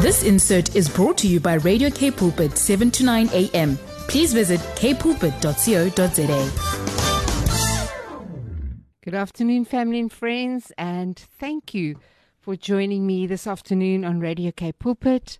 This 0.00 0.22
insert 0.22 0.76
is 0.76 0.88
brought 0.88 1.18
to 1.18 1.28
you 1.28 1.40
by 1.40 1.54
Radio 1.54 1.90
K 1.90 2.10
Pulpit 2.10 2.56
7 2.56 2.90
to 2.92 3.04
9 3.04 3.28
a.m. 3.32 3.76
Please 4.08 4.32
visit 4.32 4.60
kpulpit.co.za. 4.76 6.50
Good 9.02 9.14
afternoon, 9.14 9.64
family 9.64 9.98
and 9.98 10.12
friends, 10.12 10.72
and 10.78 11.18
thank 11.18 11.74
you 11.74 11.98
for 12.40 12.56
joining 12.56 13.06
me 13.06 13.26
this 13.26 13.46
afternoon 13.46 14.04
on 14.04 14.20
Radio 14.20 14.52
K 14.52 14.72
Pulpit. 14.72 15.38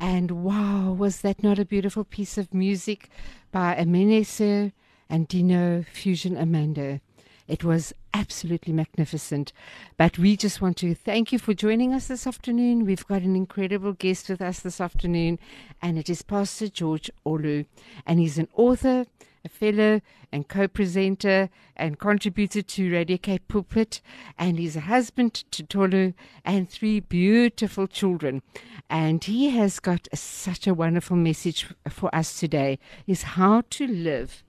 And 0.00 0.30
wow, 0.30 0.92
was 0.92 1.20
that 1.20 1.42
not 1.42 1.58
a 1.58 1.64
beautiful 1.64 2.04
piece 2.04 2.38
of 2.38 2.54
music 2.54 3.10
by 3.52 3.76
Ebenezer 3.76 4.72
and 5.10 5.28
Dino 5.28 5.82
Fusion 5.82 6.36
Amanda? 6.36 7.00
It 7.48 7.64
was 7.64 7.94
absolutely 8.12 8.74
magnificent. 8.74 9.54
But 9.96 10.18
we 10.18 10.36
just 10.36 10.60
want 10.60 10.76
to 10.78 10.94
thank 10.94 11.32
you 11.32 11.38
for 11.38 11.54
joining 11.54 11.94
us 11.94 12.08
this 12.08 12.26
afternoon. 12.26 12.84
We've 12.84 13.06
got 13.06 13.22
an 13.22 13.34
incredible 13.34 13.94
guest 13.94 14.28
with 14.28 14.42
us 14.42 14.60
this 14.60 14.82
afternoon, 14.82 15.38
and 15.80 15.98
it 15.98 16.10
is 16.10 16.20
Pastor 16.20 16.68
George 16.68 17.10
Olu. 17.24 17.64
And 18.06 18.20
he's 18.20 18.36
an 18.36 18.48
author, 18.54 19.06
a 19.44 19.48
fellow, 19.48 20.02
and 20.30 20.46
co 20.46 20.68
presenter, 20.68 21.48
and 21.74 21.98
contributor 21.98 22.60
to 22.60 22.92
Radio 22.92 23.16
K 23.16 23.38
Pulpit. 23.38 24.02
And 24.38 24.58
he's 24.58 24.76
a 24.76 24.80
husband 24.80 25.32
to 25.52 25.62
Tolu 25.62 26.12
and 26.44 26.68
three 26.68 27.00
beautiful 27.00 27.86
children. 27.86 28.42
And 28.90 29.24
he 29.24 29.50
has 29.50 29.80
got 29.80 30.06
such 30.12 30.66
a 30.66 30.74
wonderful 30.74 31.16
message 31.16 31.66
for 31.88 32.14
us 32.14 32.38
today 32.38 32.78
is 33.06 33.22
how 33.22 33.62
to 33.70 33.86
live 33.86 34.42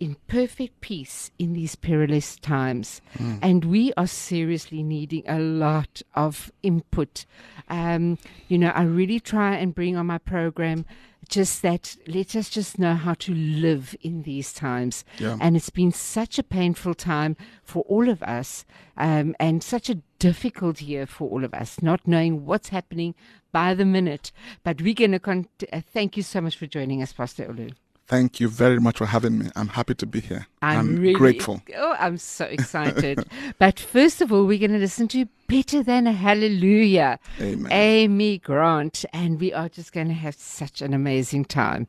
in 0.00 0.16
perfect 0.26 0.80
peace 0.80 1.30
in 1.38 1.52
these 1.52 1.76
perilous 1.76 2.36
times. 2.36 3.00
Mm. 3.18 3.38
And 3.42 3.64
we 3.64 3.92
are 3.96 4.06
seriously 4.06 4.82
needing 4.82 5.22
a 5.26 5.38
lot 5.38 6.02
of 6.14 6.52
input. 6.62 7.24
Um, 7.68 8.18
you 8.48 8.58
know, 8.58 8.70
I 8.70 8.82
really 8.82 9.20
try 9.20 9.56
and 9.56 9.74
bring 9.74 9.96
on 9.96 10.06
my 10.06 10.18
program 10.18 10.84
just 11.28 11.62
that 11.62 11.96
let 12.06 12.36
us 12.36 12.50
just 12.50 12.78
know 12.78 12.94
how 12.94 13.14
to 13.14 13.34
live 13.34 13.96
in 14.02 14.22
these 14.22 14.52
times. 14.52 15.04
Yeah. 15.18 15.38
And 15.40 15.56
it's 15.56 15.70
been 15.70 15.92
such 15.92 16.38
a 16.38 16.42
painful 16.42 16.94
time 16.94 17.36
for 17.62 17.82
all 17.84 18.08
of 18.08 18.22
us 18.22 18.64
um, 18.96 19.34
and 19.40 19.62
such 19.62 19.88
a 19.88 20.00
difficult 20.18 20.80
year 20.80 21.06
for 21.06 21.28
all 21.30 21.44
of 21.44 21.54
us, 21.54 21.82
not 21.82 22.06
knowing 22.06 22.44
what's 22.44 22.68
happening 22.68 23.14
by 23.52 23.74
the 23.74 23.84
minute. 23.84 24.32
But 24.62 24.82
we're 24.82 24.94
going 24.94 25.12
to 25.12 25.18
con- 25.18 25.48
uh, 25.72 25.80
thank 25.80 26.16
you 26.16 26.22
so 26.22 26.40
much 26.40 26.56
for 26.56 26.66
joining 26.66 27.02
us, 27.02 27.12
Pastor 27.12 27.46
Olu. 27.46 27.72
Thank 28.06 28.38
you 28.38 28.48
very 28.48 28.80
much 28.80 28.98
for 28.98 29.06
having 29.06 29.38
me. 29.38 29.46
I'm 29.56 29.68
happy 29.68 29.94
to 29.94 30.06
be 30.06 30.20
here. 30.20 30.46
I'm, 30.60 30.78
I'm 30.78 30.96
really 30.96 31.14
grateful. 31.14 31.62
Oh, 31.74 31.96
I'm 31.98 32.18
so 32.18 32.44
excited. 32.50 33.24
but 33.58 33.80
first 33.80 34.20
of 34.20 34.30
all, 34.30 34.44
we're 34.44 34.58
going 34.58 34.72
to 34.72 34.78
listen 34.78 35.08
to 35.08 35.26
Better 35.48 35.82
Than 35.82 36.06
a 36.06 36.12
Hallelujah. 36.12 37.18
Amen. 37.40 37.72
Amy 37.72 38.38
Grant. 38.38 39.06
And 39.14 39.40
we 39.40 39.54
are 39.54 39.70
just 39.70 39.92
going 39.92 40.08
to 40.08 40.14
have 40.14 40.34
such 40.34 40.82
an 40.82 40.92
amazing 40.92 41.46
time. 41.46 41.86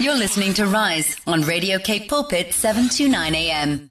You're 0.00 0.16
listening 0.16 0.54
to 0.54 0.66
Rise 0.66 1.16
on 1.26 1.42
Radio 1.42 1.78
K 1.78 2.06
Pulpit 2.08 2.52
729 2.52 3.34
AM. 3.34 3.90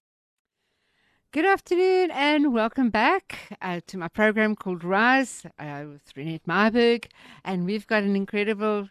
Good 1.32 1.46
afternoon 1.46 2.10
and 2.12 2.52
welcome 2.52 2.90
back 2.90 3.56
uh, 3.62 3.82
to 3.86 3.98
my 3.98 4.08
program 4.08 4.56
called 4.56 4.84
Rise 4.84 5.46
uh, 5.60 5.84
with 5.88 6.14
Renette 6.16 6.48
Marburg. 6.48 7.08
And 7.46 7.66
we've 7.66 7.86
got 7.86 8.02
an 8.02 8.16
incredible 8.16 8.90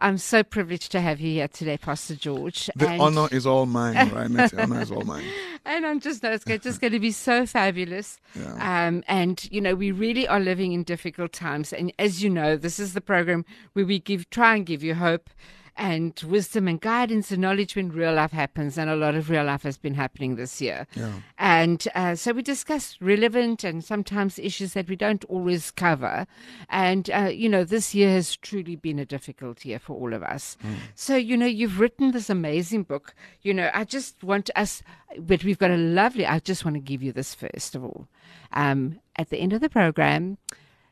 I'm 0.00 0.18
so 0.18 0.44
privileged 0.44 0.92
to 0.92 1.00
have 1.00 1.20
you 1.20 1.32
here 1.32 1.48
today, 1.48 1.76
Pastor 1.76 2.14
George. 2.14 2.70
The 2.76 2.88
and 2.88 3.00
honor 3.02 3.28
is 3.32 3.46
all 3.46 3.66
mine, 3.78 3.96
right? 4.10 4.30
the 4.30 4.62
honor 4.62 4.80
is 4.80 4.92
all 4.92 5.02
mine. 5.02 5.24
And 5.64 5.84
I'm 5.84 5.98
just, 5.98 6.22
no, 6.22 6.30
it's 6.30 6.44
just 6.44 6.80
going 6.80 6.92
to 6.92 7.00
be 7.00 7.10
so 7.10 7.46
fabulous. 7.46 8.20
Yeah. 8.34 8.86
Um, 8.86 9.02
and, 9.08 9.46
you 9.50 9.60
know, 9.60 9.74
we 9.74 9.90
really 9.90 10.28
are 10.28 10.38
living 10.38 10.72
in 10.72 10.84
difficult 10.84 11.32
times. 11.32 11.72
And 11.72 11.92
as 11.98 12.22
you 12.22 12.30
know, 12.30 12.56
this 12.56 12.78
is 12.78 12.94
the 12.94 13.00
program 13.00 13.44
where 13.72 13.84
we 13.84 13.98
give, 13.98 14.30
try 14.30 14.54
and 14.54 14.64
give 14.64 14.84
you 14.84 14.94
hope 14.94 15.30
and 15.78 16.20
wisdom 16.26 16.66
and 16.66 16.80
guidance 16.80 17.30
and 17.30 17.40
knowledge 17.40 17.76
when 17.76 17.90
real 17.90 18.12
life 18.12 18.32
happens. 18.32 18.76
And 18.76 18.90
a 18.90 18.96
lot 18.96 19.14
of 19.14 19.30
real 19.30 19.44
life 19.44 19.62
has 19.62 19.78
been 19.78 19.94
happening 19.94 20.36
this 20.36 20.60
year. 20.60 20.86
Yeah. 20.94 21.12
And 21.38 21.86
uh, 21.94 22.16
so 22.16 22.32
we 22.32 22.42
discuss 22.42 22.96
relevant 23.00 23.64
and 23.64 23.82
sometimes 23.82 24.38
issues 24.38 24.72
that 24.74 24.88
we 24.88 24.96
don't 24.96 25.24
always 25.26 25.70
cover. 25.70 26.26
And, 26.68 27.08
uh, 27.10 27.30
you 27.32 27.48
know, 27.48 27.64
this 27.64 27.94
year 27.94 28.10
has 28.10 28.36
truly 28.36 28.76
been 28.76 28.98
a 28.98 29.06
difficult 29.06 29.64
year 29.64 29.78
for 29.78 29.96
all 29.96 30.12
of 30.12 30.22
us. 30.22 30.58
Mm. 30.64 30.74
So, 30.96 31.16
you 31.16 31.36
know, 31.36 31.46
you've 31.46 31.78
written 31.78 32.10
this 32.10 32.28
amazing 32.28 32.82
book. 32.82 33.14
You 33.42 33.54
know, 33.54 33.70
I 33.72 33.84
just 33.84 34.22
want 34.24 34.50
us, 34.56 34.82
but 35.18 35.44
we've 35.44 35.58
got 35.58 35.70
a 35.70 35.76
lovely, 35.76 36.26
I 36.26 36.40
just 36.40 36.64
want 36.64 36.74
to 36.74 36.80
give 36.80 37.02
you 37.02 37.12
this 37.12 37.34
first 37.34 37.74
of 37.76 37.84
all. 37.84 38.08
Um, 38.52 38.98
at 39.16 39.30
the 39.30 39.38
end 39.38 39.52
of 39.52 39.60
the 39.60 39.70
program, 39.70 40.38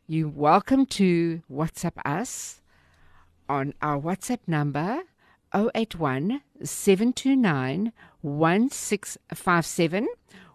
you're 0.06 0.28
welcome 0.28 0.86
to 0.86 1.42
WhatsApp 1.50 1.94
us 2.04 2.60
on 3.48 3.74
our 3.82 4.00
WhatsApp 4.00 4.40
number 4.46 5.02
081 5.54 6.42
729 6.62 7.92
1657 8.20 10.08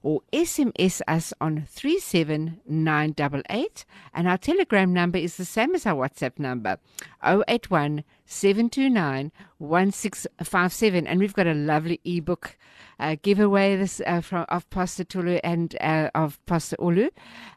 or 0.03 0.21
SMS 0.33 1.01
us 1.07 1.31
on 1.39 1.63
37988 1.67 3.85
and 4.13 4.27
our 4.27 4.37
telegram 4.37 4.91
number 4.93 5.17
is 5.17 5.37
the 5.37 5.45
same 5.45 5.73
as 5.75 5.85
our 5.85 6.07
WhatsApp 6.07 6.37
number 6.39 6.77
081 7.23 8.03
729 8.25 9.31
1657 9.57 11.07
and 11.07 11.19
we've 11.19 11.33
got 11.33 11.47
a 11.47 11.53
lovely 11.53 12.01
ebook 12.03 12.57
uh, 12.99 13.15
giveaway 13.21 13.75
this 13.75 14.01
uh, 14.05 14.21
from 14.21 14.45
of 14.49 14.69
Pastor 14.69 15.03
Tolu 15.03 15.39
and 15.43 15.75
uh, 15.81 16.09
of 16.13 16.39
Pastor 16.45 16.75
Olu. 16.77 17.09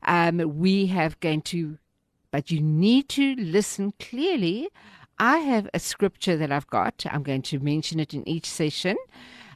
Um, 0.05 0.59
we 0.59 0.87
have 0.87 1.21
going 1.21 1.43
to 1.43 1.79
but 2.31 2.51
you 2.51 2.61
need 2.61 3.09
to 3.11 3.35
listen 3.37 3.93
clearly 4.01 4.71
I 5.19 5.39
have 5.39 5.69
a 5.73 5.79
scripture 5.79 6.37
that 6.37 6.51
I've 6.51 6.67
got. 6.69 7.05
I'm 7.11 7.23
going 7.23 7.43
to 7.43 7.59
mention 7.59 8.01
it 8.01 8.15
in 8.15 8.29
each 8.29 8.47
session. 8.47 8.97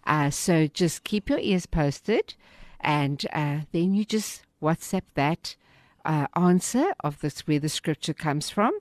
Uh, 0.06 0.30
so 0.30 0.66
just 0.66 1.04
keep 1.04 1.28
your 1.28 1.38
ears 1.38 1.66
posted, 1.66 2.34
and 2.80 3.24
uh, 3.32 3.60
then 3.72 3.94
you 3.94 4.04
just 4.04 4.42
WhatsApp 4.62 5.02
that 5.14 5.56
uh, 6.04 6.26
answer 6.34 6.92
of 7.00 7.20
this 7.20 7.41
where 7.41 7.58
the 7.58 7.69
scripture 7.69 8.14
comes 8.14 8.50
from. 8.50 8.72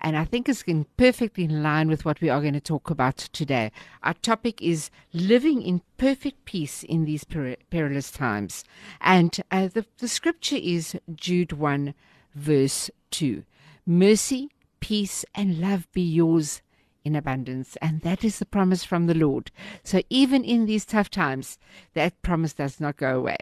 And 0.00 0.16
I 0.16 0.24
think 0.24 0.48
it's 0.48 0.62
in 0.62 0.84
perfectly 0.98 1.44
in 1.44 1.62
line 1.62 1.88
with 1.88 2.04
what 2.04 2.20
we 2.20 2.28
are 2.28 2.40
going 2.42 2.52
to 2.52 2.60
talk 2.60 2.90
about 2.90 3.16
today. 3.16 3.72
Our 4.02 4.12
topic 4.14 4.60
is 4.60 4.90
living 5.14 5.62
in 5.62 5.80
perfect 5.96 6.44
peace 6.44 6.82
in 6.82 7.06
these 7.06 7.24
per- 7.24 7.56
perilous 7.70 8.10
times. 8.10 8.62
And 9.00 9.40
uh, 9.50 9.68
the, 9.68 9.86
the 9.98 10.08
scripture 10.08 10.58
is 10.60 10.96
Jude 11.14 11.52
1, 11.52 11.94
verse 12.34 12.90
2. 13.10 13.42
Mercy 13.86 14.50
peace, 14.80 15.24
and 15.34 15.60
love 15.60 15.90
be 15.92 16.02
yours 16.02 16.62
in 17.04 17.14
abundance. 17.14 17.76
And 17.80 18.00
that 18.00 18.24
is 18.24 18.38
the 18.38 18.46
promise 18.46 18.84
from 18.84 19.06
the 19.06 19.14
Lord. 19.14 19.52
So 19.84 20.02
even 20.10 20.44
in 20.44 20.66
these 20.66 20.84
tough 20.84 21.08
times, 21.08 21.58
that 21.94 22.20
promise 22.22 22.52
does 22.52 22.80
not 22.80 22.96
go 22.96 23.16
away. 23.16 23.38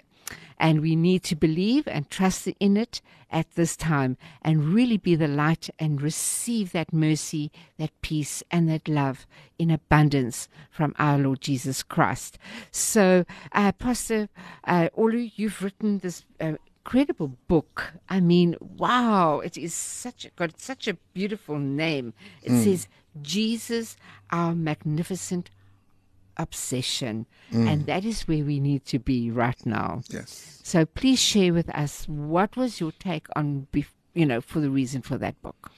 And 0.58 0.80
we 0.80 0.94
need 0.94 1.22
to 1.24 1.36
believe 1.36 1.88
and 1.88 2.08
trust 2.08 2.46
in 2.46 2.76
it 2.76 3.00
at 3.30 3.50
this 3.52 3.76
time 3.76 4.16
and 4.42 4.72
really 4.72 4.96
be 4.96 5.16
the 5.16 5.28
light 5.28 5.68
and 5.78 6.00
receive 6.00 6.72
that 6.72 6.92
mercy, 6.92 7.50
that 7.78 7.90
peace, 8.02 8.42
and 8.50 8.68
that 8.68 8.86
love 8.86 9.26
in 9.58 9.70
abundance 9.70 10.48
from 10.70 10.94
our 10.98 11.18
Lord 11.18 11.40
Jesus 11.40 11.82
Christ. 11.82 12.38
So, 12.70 13.24
uh, 13.52 13.72
Pastor 13.72 14.28
uh, 14.64 14.88
Olu, 14.96 15.32
you've 15.34 15.62
written 15.62 15.98
this 15.98 16.24
uh, 16.40 16.52
incredible 16.84 17.28
book. 17.48 17.94
I 18.10 18.20
mean, 18.20 18.56
wow, 18.60 19.40
it 19.40 19.56
is 19.56 19.72
such 19.72 20.26
a, 20.26 20.30
got 20.36 20.60
such 20.60 20.86
a 20.86 20.94
beautiful 21.14 21.58
name. 21.58 22.12
It 22.42 22.52
mm. 22.52 22.62
says 22.62 22.88
Jesus, 23.22 23.96
our 24.30 24.54
magnificent 24.54 25.48
obsession. 26.36 27.24
Mm. 27.50 27.68
And 27.68 27.86
that 27.86 28.04
is 28.04 28.28
where 28.28 28.44
we 28.44 28.60
need 28.60 28.84
to 28.86 28.98
be 28.98 29.30
right 29.30 29.64
now. 29.64 30.02
Yes. 30.10 30.60
So 30.62 30.84
please 30.84 31.18
share 31.18 31.54
with 31.54 31.74
us 31.74 32.06
what 32.06 32.54
was 32.54 32.80
your 32.80 32.92
take 32.92 33.28
on, 33.34 33.66
you 34.12 34.26
know, 34.26 34.42
for 34.42 34.60
the 34.60 34.70
reason 34.70 35.00
for 35.00 35.16
that 35.18 35.40
book. 35.40 35.70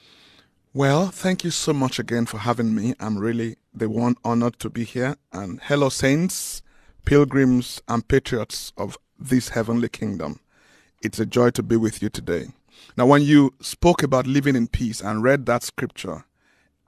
Well, 0.73 1.07
thank 1.07 1.43
you 1.45 1.51
so 1.51 1.71
much 1.71 1.99
again 1.99 2.25
for 2.25 2.39
having 2.39 2.75
me. 2.75 2.95
I'm 2.99 3.17
really 3.17 3.55
the 3.73 3.89
one 3.89 4.15
honored 4.25 4.59
to 4.59 4.69
be 4.69 4.83
here. 4.83 5.15
And 5.31 5.61
hello, 5.63 5.87
saints, 5.87 6.61
pilgrims, 7.05 7.81
and 7.87 8.05
patriots 8.05 8.73
of 8.77 8.97
this 9.17 9.49
heavenly 9.49 9.87
kingdom. 9.89 10.41
It's 11.01 11.19
a 11.19 11.27
joy 11.27 11.51
to 11.51 11.61
be 11.61 11.75
with 11.75 12.01
you 12.01 12.09
today. 12.09 12.47
Now, 12.97 13.05
when 13.05 13.21
you 13.21 13.53
spoke 13.61 14.01
about 14.01 14.25
living 14.25 14.55
in 14.55 14.67
peace 14.67 14.99
and 14.99 15.21
read 15.21 15.45
that 15.45 15.61
scripture, 15.61 16.25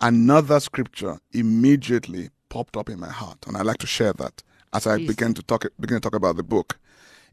another 0.02 0.60
scripture 0.60 1.20
immediately 1.32 2.30
popped 2.50 2.76
up 2.76 2.90
in 2.90 3.00
my 3.00 3.10
heart, 3.10 3.46
and 3.46 3.56
I'd 3.56 3.68
like 3.68 3.78
to 3.78 3.88
share 3.88 4.14
that 4.14 4.42
as 4.74 4.88
I 4.88 4.98
begin 4.98 5.36
to 5.36 5.44
talk 5.44 5.66
begin 5.80 5.98
to 5.98 6.02
talk 6.02 6.16
about 6.16 6.38
the 6.38 6.44
book. 6.44 6.80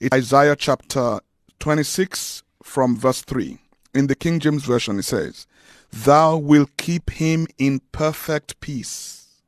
It's 0.01 0.15
Isaiah 0.15 0.55
chapter 0.55 1.21
26 1.61 2.43
from 2.63 2.95
verse 2.97 3.23
3. 3.23 3.59
In 3.95 4.09
the 4.09 4.15
King 4.15 4.39
James 4.39 4.65
Version, 4.65 4.99
it 4.99 5.05
says, 5.05 5.47
Thou 5.91 6.37
wilt 6.37 6.77
keep 6.77 7.09
him 7.09 7.47
in 7.57 7.81
perfect 7.93 8.61
peace, 8.61 9.41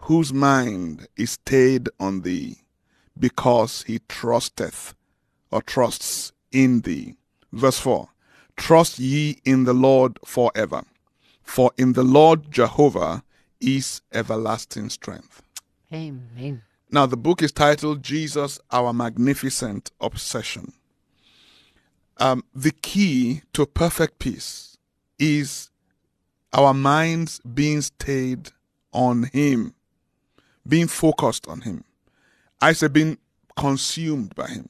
whose 0.00 0.30
mind 0.34 1.08
is 1.16 1.32
stayed 1.32 1.88
on 1.98 2.20
thee, 2.20 2.58
because 3.18 3.84
he 3.84 4.00
trusteth 4.08 4.94
or 5.50 5.62
trusts 5.62 6.32
in 6.52 6.80
thee. 6.80 7.14
Verse 7.52 7.78
4 7.78 8.08
Trust 8.56 8.98
ye 8.98 9.40
in 9.44 9.64
the 9.64 9.72
Lord 9.72 10.18
forever, 10.24 10.82
for 11.42 11.72
in 11.76 11.92
the 11.92 12.02
Lord 12.02 12.50
Jehovah 12.50 13.22
is 13.60 14.02
everlasting 14.12 14.90
strength. 14.90 15.42
Amen. 15.92 16.62
Now, 16.90 17.06
the 17.06 17.16
book 17.16 17.42
is 17.42 17.52
titled 17.52 18.02
Jesus, 18.02 18.60
Our 18.70 18.92
Magnificent 18.92 19.90
Obsession. 20.00 20.72
Um, 22.18 22.44
the 22.54 22.70
key 22.70 23.42
to 23.52 23.66
perfect 23.66 24.18
peace 24.18 24.78
is 25.18 25.70
our 26.52 26.72
minds 26.72 27.40
being 27.40 27.82
stayed 27.82 28.50
on 28.92 29.24
Him, 29.24 29.74
being 30.66 30.86
focused 30.86 31.46
on 31.48 31.62
Him. 31.62 31.84
I 32.60 32.72
say 32.72 32.88
being 32.88 33.18
consumed 33.56 34.34
by 34.34 34.48
Him, 34.48 34.68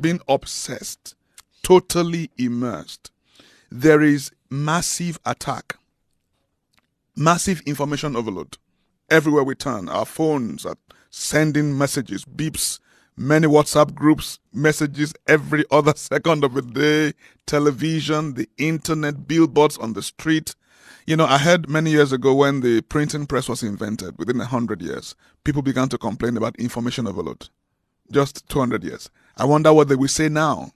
being 0.00 0.20
obsessed, 0.28 1.14
totally 1.62 2.30
immersed. 2.38 3.10
There 3.70 4.02
is 4.02 4.30
massive 4.50 5.18
attack, 5.24 5.76
massive 7.16 7.60
information 7.62 8.16
overload. 8.16 8.58
Everywhere 9.10 9.44
we 9.44 9.54
turn, 9.54 9.88
our 9.88 10.06
phones 10.06 10.66
are 10.66 10.76
sending 11.10 11.76
messages, 11.76 12.24
beeps, 12.24 12.80
many 13.16 13.46
WhatsApp 13.46 13.94
groups, 13.94 14.38
messages 14.52 15.14
every 15.26 15.64
other 15.70 15.94
second 15.96 16.44
of 16.44 16.54
the 16.54 16.62
day, 16.62 17.16
television, 17.46 18.34
the 18.34 18.48
internet, 18.58 19.26
billboards 19.26 19.78
on 19.78 19.94
the 19.94 20.02
street. 20.02 20.54
You 21.06 21.16
know, 21.16 21.26
I 21.26 21.38
heard 21.38 21.68
many 21.68 21.90
years 21.90 22.12
ago 22.12 22.34
when 22.34 22.60
the 22.60 22.82
printing 22.82 23.26
press 23.26 23.48
was 23.48 23.62
invented, 23.62 24.18
within 24.18 24.40
a 24.40 24.44
hundred 24.44 24.82
years, 24.82 25.14
people 25.44 25.62
began 25.62 25.88
to 25.90 25.98
complain 25.98 26.36
about 26.36 26.56
information 26.56 27.06
overload. 27.06 27.48
Just 28.10 28.48
200 28.48 28.84
years. 28.84 29.10
I 29.36 29.44
wonder 29.44 29.72
what 29.72 29.88
they 29.88 29.96
will 29.96 30.08
say 30.08 30.28
now. 30.28 30.72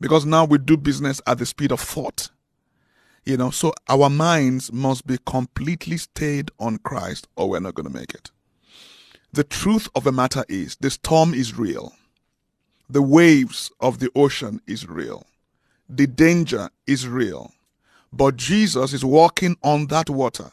Because 0.00 0.26
now 0.26 0.44
we 0.44 0.58
do 0.58 0.76
business 0.76 1.20
at 1.26 1.38
the 1.38 1.46
speed 1.46 1.70
of 1.70 1.80
thought. 1.80 2.30
You 3.24 3.36
know, 3.36 3.50
so 3.50 3.72
our 3.88 4.10
minds 4.10 4.72
must 4.72 5.06
be 5.06 5.18
completely 5.24 5.96
stayed 5.96 6.50
on 6.58 6.78
Christ 6.78 7.28
or 7.36 7.50
we're 7.50 7.60
not 7.60 7.74
going 7.74 7.86
to 7.86 7.96
make 7.96 8.14
it. 8.14 8.32
The 9.32 9.44
truth 9.44 9.88
of 9.94 10.04
the 10.04 10.12
matter 10.12 10.44
is 10.48 10.76
the 10.76 10.90
storm 10.90 11.32
is 11.32 11.56
real. 11.56 11.92
The 12.90 13.00
waves 13.00 13.70
of 13.80 14.00
the 14.00 14.10
ocean 14.14 14.60
is 14.66 14.88
real. 14.88 15.24
The 15.88 16.06
danger 16.06 16.68
is 16.86 17.06
real. 17.06 17.52
But 18.12 18.36
Jesus 18.36 18.92
is 18.92 19.04
walking 19.04 19.56
on 19.62 19.86
that 19.86 20.10
water 20.10 20.50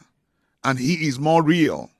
and 0.62 0.78
he 0.78 1.06
is 1.06 1.18
more 1.18 1.42
real. 1.42 1.90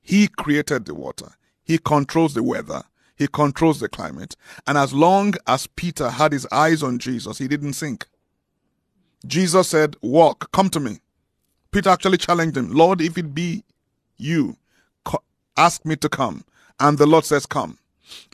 He 0.00 0.28
created 0.28 0.86
the 0.86 0.94
water. 0.94 1.32
He 1.64 1.76
controls 1.76 2.34
the 2.34 2.42
weather. 2.42 2.84
He 3.18 3.26
controls 3.26 3.80
the 3.80 3.88
climate. 3.88 4.36
And 4.66 4.78
as 4.78 4.94
long 4.94 5.34
as 5.46 5.66
Peter 5.66 6.08
had 6.08 6.32
his 6.32 6.46
eyes 6.52 6.82
on 6.82 6.98
Jesus, 6.98 7.38
he 7.38 7.48
didn't 7.48 7.72
sink. 7.74 8.06
Jesus 9.26 9.68
said, 9.68 9.96
Walk, 10.00 10.52
come 10.52 10.70
to 10.70 10.80
me. 10.80 11.00
Peter 11.72 11.90
actually 11.90 12.18
challenged 12.18 12.56
him, 12.56 12.72
Lord, 12.72 13.00
if 13.00 13.18
it 13.18 13.34
be 13.34 13.64
you, 14.16 14.56
ask 15.56 15.84
me 15.84 15.96
to 15.96 16.08
come. 16.08 16.44
And 16.80 16.96
the 16.96 17.06
Lord 17.06 17.24
says, 17.24 17.44
Come. 17.44 17.78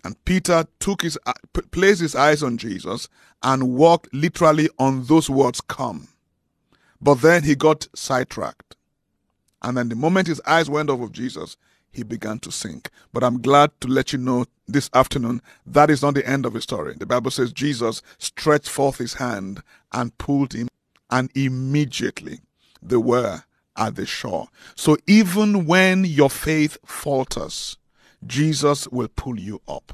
And 0.05 0.23
Peter 0.25 0.67
took 0.79 1.03
his 1.03 1.19
uh, 1.27 1.33
placed 1.73 2.01
his 2.01 2.15
eyes 2.15 2.43
on 2.43 2.59
Jesus 2.59 3.09
and 3.43 3.75
walked 3.75 4.13
literally 4.13 4.69
on 4.79 5.05
those 5.05 5.29
words, 5.29 5.61
Come. 5.63 6.09
But 7.01 7.17
then 7.17 7.43
he 7.43 7.55
got 7.55 7.89
sidetracked. 7.95 8.77
And 9.63 9.77
then 9.77 9.89
the 9.89 9.97
moment 9.97 10.29
his 10.29 10.43
eyes 10.47 10.69
went 10.69 10.91
off 10.91 11.01
of 11.01 11.13
Jesus, 11.13 11.57
he 11.95 12.03
began 12.03 12.39
to 12.41 12.53
sink. 12.53 12.91
But 13.13 13.25
I'm 13.25 13.41
glad 13.41 13.71
to 13.81 13.89
let 13.89 14.13
you 14.13 14.19
know 14.19 14.47
this 14.67 14.91
afternoon 14.95 15.41
that 15.67 15.91
is 15.91 16.03
not 16.03 16.15
the 16.15 16.27
end 16.29 16.47
of 16.47 16.53
the 16.53 16.61
story. 16.61 16.95
The 16.99 17.07
Bible 17.07 17.31
says 17.31 17.53
Jesus 17.53 18.03
stretched 18.19 18.69
forth 18.69 18.99
his 18.99 19.15
hand 19.15 19.63
and 19.93 20.17
pulled 20.19 20.53
him, 20.53 20.69
and 21.11 21.31
immediately 21.35 22.41
they 22.83 22.97
were 22.97 23.45
at 23.77 23.97
the 23.97 24.07
shore. 24.07 24.49
So 24.75 24.97
even 25.07 25.67
when 25.67 26.05
your 26.05 26.31
faith 26.31 26.79
falters, 26.85 27.77
Jesus 28.27 28.89
will 28.89 29.09
pull 29.09 29.39
you 29.39 29.61
up. 29.69 29.93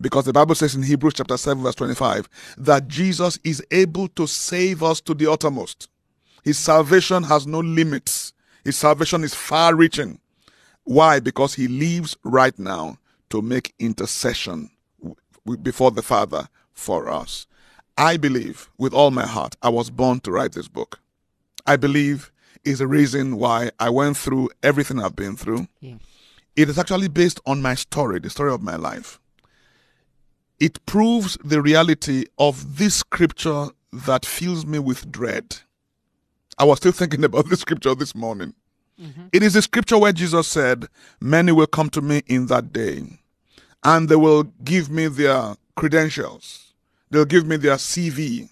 Because 0.00 0.24
the 0.24 0.32
Bible 0.32 0.56
says 0.56 0.74
in 0.74 0.82
Hebrews 0.82 1.14
chapter 1.14 1.36
7, 1.36 1.62
verse 1.62 1.76
25, 1.76 2.28
that 2.58 2.88
Jesus 2.88 3.38
is 3.44 3.64
able 3.70 4.08
to 4.08 4.26
save 4.26 4.82
us 4.82 5.00
to 5.02 5.14
the 5.14 5.30
uttermost. 5.30 5.88
His 6.42 6.58
salvation 6.58 7.22
has 7.24 7.46
no 7.46 7.60
limits. 7.60 8.32
His 8.64 8.76
salvation 8.76 9.22
is 9.22 9.34
far 9.34 9.74
reaching. 9.76 10.18
Why? 10.84 11.20
Because 11.20 11.54
he 11.54 11.68
lives 11.68 12.16
right 12.22 12.58
now 12.58 12.98
to 13.30 13.40
make 13.40 13.74
intercession 13.78 14.70
before 15.62 15.90
the 15.90 16.02
Father 16.02 16.48
for 16.72 17.08
us. 17.08 17.46
I 17.96 18.16
believe 18.16 18.68
with 18.78 18.94
all 18.94 19.10
my 19.10 19.26
heart 19.26 19.56
I 19.62 19.68
was 19.68 19.90
born 19.90 20.20
to 20.20 20.32
write 20.32 20.52
this 20.52 20.68
book. 20.68 21.00
I 21.66 21.76
believe 21.76 22.32
is 22.64 22.78
the 22.78 22.86
reason 22.86 23.36
why 23.36 23.70
I 23.78 23.90
went 23.90 24.16
through 24.16 24.50
everything 24.62 25.00
I've 25.00 25.16
been 25.16 25.36
through. 25.36 25.66
Yeah. 25.80 25.96
It 26.54 26.68
is 26.68 26.78
actually 26.78 27.08
based 27.08 27.40
on 27.46 27.62
my 27.62 27.74
story, 27.74 28.18
the 28.18 28.30
story 28.30 28.52
of 28.52 28.62
my 28.62 28.76
life. 28.76 29.18
It 30.60 30.84
proves 30.86 31.36
the 31.42 31.62
reality 31.62 32.26
of 32.38 32.78
this 32.78 32.96
scripture 32.96 33.68
that 33.92 34.24
fills 34.24 34.64
me 34.64 34.78
with 34.78 35.10
dread. 35.10 35.56
I 36.58 36.64
was 36.64 36.78
still 36.78 36.92
thinking 36.92 37.24
about 37.30 37.48
this 37.48 37.60
scripture 37.60 37.94
this 37.94 38.14
morning. 38.14 38.54
Mm-hmm. 39.00 39.26
It 39.32 39.42
is 39.42 39.54
the 39.54 39.62
scripture 39.62 39.98
where 39.98 40.12
Jesus 40.12 40.48
said, 40.48 40.86
Many 41.20 41.52
will 41.52 41.66
come 41.66 41.90
to 41.90 42.00
me 42.00 42.22
in 42.26 42.46
that 42.46 42.72
day, 42.72 43.02
and 43.82 44.08
they 44.08 44.16
will 44.16 44.44
give 44.64 44.90
me 44.90 45.08
their 45.08 45.56
credentials, 45.76 46.74
they'll 47.10 47.24
give 47.24 47.46
me 47.46 47.56
their 47.56 47.76
CV. 47.76 48.48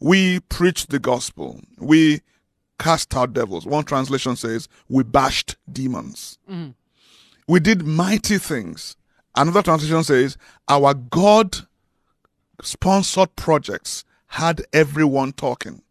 We 0.00 0.40
preach 0.40 0.88
the 0.88 0.98
gospel. 0.98 1.60
We 1.78 2.20
cast 2.78 3.14
out 3.16 3.32
devils. 3.32 3.64
One 3.64 3.84
translation 3.84 4.36
says, 4.36 4.68
We 4.88 5.02
bashed 5.02 5.56
demons. 5.70 6.38
Mm. 6.50 6.74
We 7.46 7.60
did 7.60 7.86
mighty 7.86 8.38
things. 8.38 8.96
Another 9.36 9.62
translation 9.62 10.04
says, 10.04 10.36
Our 10.68 10.94
God 10.94 11.56
sponsored 12.62 13.34
projects 13.36 14.04
had 14.28 14.62
everyone 14.72 15.32
talking. 15.32 15.82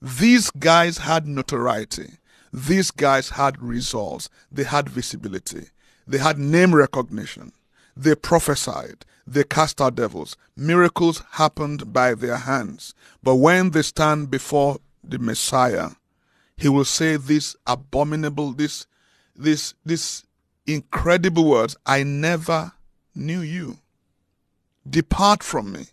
These 0.00 0.50
guys 0.50 0.98
had 0.98 1.26
notoriety. 1.26 2.18
These 2.52 2.90
guys 2.90 3.30
had 3.30 3.62
results. 3.62 4.28
They 4.50 4.64
had 4.64 4.88
visibility. 4.88 5.68
They 6.06 6.18
had 6.18 6.38
name 6.38 6.74
recognition. 6.74 7.52
They 7.96 8.14
prophesied. 8.14 9.04
They 9.26 9.44
cast 9.44 9.80
out 9.80 9.96
devils. 9.96 10.36
Miracles 10.56 11.22
happened 11.32 11.92
by 11.92 12.14
their 12.14 12.36
hands. 12.36 12.94
But 13.22 13.36
when 13.36 13.70
they 13.70 13.82
stand 13.82 14.30
before 14.30 14.78
the 15.04 15.18
Messiah, 15.18 15.90
he 16.56 16.68
will 16.68 16.86
say 16.86 17.16
this 17.16 17.54
abominable, 17.66 18.52
this, 18.52 18.86
this, 19.36 19.74
this 19.84 20.24
incredible 20.66 21.48
words 21.48 21.76
I 21.84 22.02
never 22.02 22.72
knew 23.14 23.40
you. 23.40 23.78
Depart 24.88 25.42
from 25.42 25.72
me, 25.72 25.86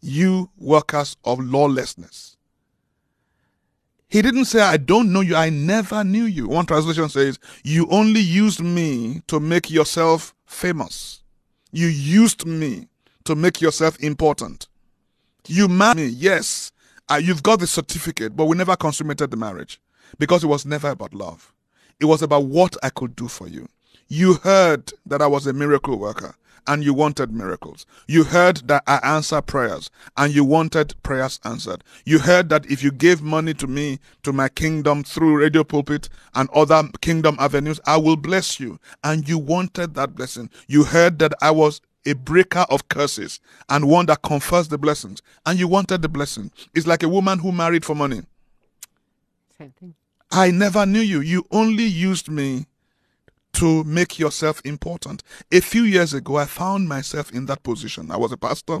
you 0.00 0.50
workers 0.56 1.16
of 1.24 1.40
lawlessness. 1.40 2.35
He 4.08 4.22
didn't 4.22 4.44
say, 4.44 4.60
I 4.60 4.76
don't 4.76 5.12
know 5.12 5.20
you, 5.20 5.34
I 5.34 5.50
never 5.50 6.04
knew 6.04 6.24
you. 6.24 6.48
One 6.48 6.66
translation 6.66 7.08
says, 7.08 7.38
You 7.64 7.86
only 7.90 8.20
used 8.20 8.60
me 8.62 9.22
to 9.26 9.40
make 9.40 9.70
yourself 9.70 10.34
famous. 10.46 11.22
You 11.72 11.88
used 11.88 12.46
me 12.46 12.88
to 13.24 13.34
make 13.34 13.60
yourself 13.60 13.98
important. 14.00 14.68
You 15.48 15.68
married 15.68 15.96
me, 15.96 16.06
yes, 16.06 16.72
uh, 17.08 17.20
you've 17.22 17.42
got 17.42 17.60
the 17.60 17.66
certificate, 17.66 18.36
but 18.36 18.46
we 18.46 18.56
never 18.56 18.76
consummated 18.76 19.30
the 19.30 19.36
marriage 19.36 19.80
because 20.18 20.44
it 20.44 20.48
was 20.48 20.64
never 20.64 20.90
about 20.90 21.14
love. 21.14 21.52
It 22.00 22.06
was 22.06 22.22
about 22.22 22.44
what 22.44 22.76
I 22.82 22.90
could 22.90 23.16
do 23.16 23.28
for 23.28 23.48
you. 23.48 23.68
You 24.08 24.34
heard 24.34 24.92
that 25.06 25.20
I 25.22 25.26
was 25.26 25.46
a 25.46 25.52
miracle 25.52 25.98
worker 25.98 26.34
and 26.66 26.84
you 26.84 26.92
wanted 26.94 27.32
miracles. 27.32 27.86
You 28.06 28.24
heard 28.24 28.68
that 28.68 28.82
I 28.86 28.98
answer 29.02 29.40
prayers 29.40 29.90
and 30.16 30.34
you 30.34 30.44
wanted 30.44 30.94
prayers 31.02 31.40
answered. 31.44 31.82
You 32.04 32.18
heard 32.18 32.48
that 32.50 32.66
if 32.70 32.82
you 32.82 32.90
gave 32.90 33.22
money 33.22 33.54
to 33.54 33.66
me, 33.66 33.98
to 34.22 34.32
my 34.32 34.48
kingdom 34.48 35.04
through 35.04 35.38
radio 35.38 35.64
pulpit 35.64 36.08
and 36.34 36.48
other 36.50 36.82
kingdom 37.00 37.36
avenues, 37.38 37.80
I 37.86 37.96
will 37.96 38.16
bless 38.16 38.60
you. 38.60 38.78
And 39.04 39.28
you 39.28 39.38
wanted 39.38 39.94
that 39.94 40.14
blessing. 40.14 40.50
You 40.66 40.84
heard 40.84 41.18
that 41.20 41.34
I 41.40 41.50
was 41.50 41.80
a 42.04 42.14
breaker 42.14 42.64
of 42.70 42.88
curses 42.88 43.40
and 43.68 43.88
one 43.88 44.06
that 44.06 44.22
confers 44.22 44.68
the 44.68 44.78
blessings. 44.78 45.22
And 45.44 45.58
you 45.58 45.68
wanted 45.68 46.02
the 46.02 46.08
blessing. 46.08 46.50
It's 46.74 46.86
like 46.86 47.02
a 47.02 47.08
woman 47.08 47.40
who 47.40 47.52
married 47.52 47.84
for 47.84 47.94
money. 47.94 48.22
Same 49.58 49.72
thing. 49.78 49.94
I 50.30 50.50
never 50.50 50.84
knew 50.86 51.00
you. 51.00 51.20
You 51.20 51.46
only 51.50 51.84
used 51.84 52.28
me 52.28 52.66
to 53.56 53.84
make 53.84 54.18
yourself 54.18 54.60
important. 54.64 55.22
A 55.50 55.60
few 55.60 55.82
years 55.82 56.12
ago, 56.12 56.36
I 56.36 56.44
found 56.44 56.88
myself 56.88 57.32
in 57.32 57.46
that 57.46 57.62
position. 57.62 58.10
I 58.10 58.16
was 58.16 58.32
a 58.32 58.36
pastor 58.36 58.80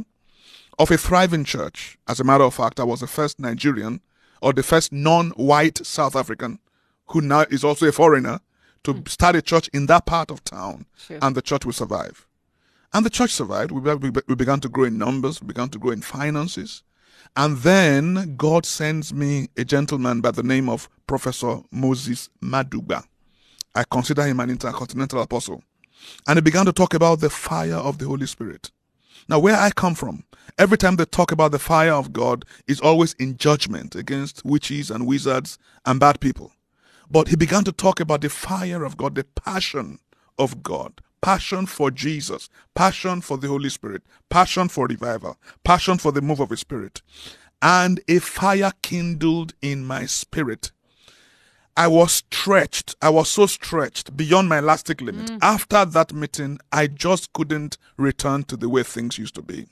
of 0.78 0.90
a 0.90 0.98
thriving 0.98 1.44
church. 1.44 1.98
As 2.06 2.20
a 2.20 2.24
matter 2.24 2.44
of 2.44 2.54
fact, 2.54 2.78
I 2.78 2.84
was 2.84 3.00
the 3.00 3.06
first 3.06 3.40
Nigerian 3.40 4.00
or 4.42 4.52
the 4.52 4.62
first 4.62 4.92
non 4.92 5.30
white 5.30 5.84
South 5.86 6.14
African 6.14 6.58
who 7.08 7.20
now 7.20 7.42
is 7.50 7.64
also 7.64 7.86
a 7.86 7.92
foreigner 7.92 8.40
to 8.84 8.94
mm. 8.94 9.08
start 9.08 9.36
a 9.36 9.42
church 9.42 9.68
in 9.72 9.86
that 9.86 10.04
part 10.04 10.30
of 10.30 10.44
town. 10.44 10.86
Sure. 10.96 11.18
And 11.22 11.34
the 11.34 11.42
church 11.42 11.64
will 11.64 11.72
survive. 11.72 12.26
And 12.92 13.04
the 13.06 13.10
church 13.10 13.30
survived. 13.30 13.72
We, 13.72 13.80
we, 13.94 14.10
we 14.28 14.34
began 14.34 14.60
to 14.60 14.68
grow 14.68 14.84
in 14.84 14.98
numbers, 14.98 15.40
we 15.40 15.46
began 15.46 15.68
to 15.70 15.78
grow 15.78 15.92
in 15.92 16.02
finances. 16.02 16.82
And 17.34 17.58
then 17.58 18.36
God 18.36 18.66
sends 18.66 19.12
me 19.12 19.48
a 19.56 19.64
gentleman 19.64 20.20
by 20.20 20.30
the 20.32 20.42
name 20.42 20.68
of 20.68 20.88
Professor 21.06 21.60
Moses 21.70 22.28
Maduba. 22.42 23.04
I 23.76 23.84
consider 23.84 24.24
him 24.24 24.40
an 24.40 24.50
intercontinental 24.50 25.20
apostle. 25.20 25.62
And 26.26 26.38
he 26.38 26.40
began 26.40 26.64
to 26.64 26.72
talk 26.72 26.94
about 26.94 27.20
the 27.20 27.30
fire 27.30 27.74
of 27.74 27.98
the 27.98 28.06
Holy 28.06 28.26
Spirit. 28.26 28.70
Now, 29.28 29.38
where 29.38 29.56
I 29.56 29.70
come 29.70 29.94
from, 29.94 30.24
every 30.58 30.78
time 30.78 30.96
they 30.96 31.04
talk 31.04 31.30
about 31.30 31.52
the 31.52 31.58
fire 31.58 31.92
of 31.92 32.12
God, 32.12 32.44
is 32.66 32.80
always 32.80 33.12
in 33.14 33.36
judgment 33.36 33.94
against 33.94 34.44
witches 34.44 34.90
and 34.90 35.06
wizards 35.06 35.58
and 35.84 36.00
bad 36.00 36.20
people. 36.20 36.52
But 37.10 37.28
he 37.28 37.36
began 37.36 37.64
to 37.64 37.72
talk 37.72 38.00
about 38.00 38.22
the 38.22 38.30
fire 38.30 38.82
of 38.82 38.96
God, 38.96 39.14
the 39.14 39.24
passion 39.24 39.98
of 40.38 40.62
God, 40.62 41.02
passion 41.20 41.66
for 41.66 41.90
Jesus, 41.90 42.48
passion 42.74 43.20
for 43.20 43.36
the 43.36 43.48
Holy 43.48 43.68
Spirit, 43.68 44.02
passion 44.30 44.68
for 44.68 44.86
revival, 44.86 45.36
passion 45.64 45.98
for 45.98 46.12
the 46.12 46.22
move 46.22 46.40
of 46.40 46.48
the 46.48 46.56
Spirit. 46.56 47.02
And 47.60 48.00
a 48.08 48.20
fire 48.20 48.72
kindled 48.82 49.54
in 49.60 49.84
my 49.84 50.06
spirit. 50.06 50.70
I 51.76 51.88
was 51.88 52.12
stretched. 52.12 52.94
I 53.02 53.10
was 53.10 53.28
so 53.28 53.46
stretched 53.46 54.16
beyond 54.16 54.48
my 54.48 54.58
elastic 54.58 55.00
limit. 55.00 55.26
Mm. 55.26 55.38
After 55.42 55.84
that 55.84 56.12
meeting, 56.12 56.58
I 56.72 56.86
just 56.86 57.32
couldn't 57.32 57.76
return 57.96 58.44
to 58.44 58.56
the 58.56 58.68
way 58.68 58.82
things 58.82 59.18
used 59.18 59.34
to 59.34 59.42
be. 59.42 59.66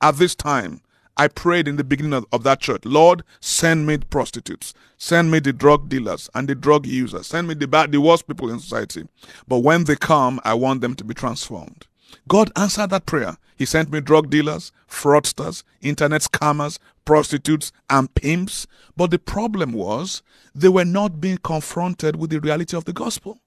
At 0.00 0.16
this 0.16 0.34
time, 0.34 0.80
I 1.16 1.28
prayed 1.28 1.68
in 1.68 1.76
the 1.76 1.84
beginning 1.84 2.14
of, 2.14 2.24
of 2.32 2.42
that 2.44 2.60
church, 2.60 2.84
Lord, 2.86 3.22
send 3.40 3.86
me 3.86 3.98
prostitutes, 3.98 4.72
send 4.96 5.30
me 5.30 5.40
the 5.40 5.52
drug 5.52 5.90
dealers 5.90 6.30
and 6.34 6.48
the 6.48 6.54
drug 6.54 6.86
users, 6.86 7.26
send 7.26 7.48
me 7.48 7.54
the 7.54 7.68
bad, 7.68 7.92
the 7.92 8.00
worst 8.00 8.26
people 8.26 8.50
in 8.50 8.58
society. 8.58 9.04
But 9.46 9.58
when 9.58 9.84
they 9.84 9.96
come, 9.96 10.40
I 10.44 10.54
want 10.54 10.80
them 10.80 10.94
to 10.94 11.04
be 11.04 11.12
transformed. 11.12 11.86
God 12.28 12.50
answered 12.56 12.90
that 12.90 13.06
prayer. 13.06 13.36
He 13.56 13.64
sent 13.64 13.90
me 13.92 14.00
drug 14.00 14.30
dealers, 14.30 14.72
fraudsters, 14.88 15.62
internet 15.80 16.22
scammers, 16.22 16.78
prostitutes, 17.04 17.72
and 17.88 18.12
pimps. 18.14 18.66
But 18.96 19.10
the 19.10 19.18
problem 19.18 19.72
was 19.72 20.22
they 20.54 20.68
were 20.68 20.84
not 20.84 21.20
being 21.20 21.38
confronted 21.38 22.16
with 22.16 22.30
the 22.30 22.40
reality 22.40 22.76
of 22.76 22.84
the 22.84 22.92
gospel. 22.92 23.38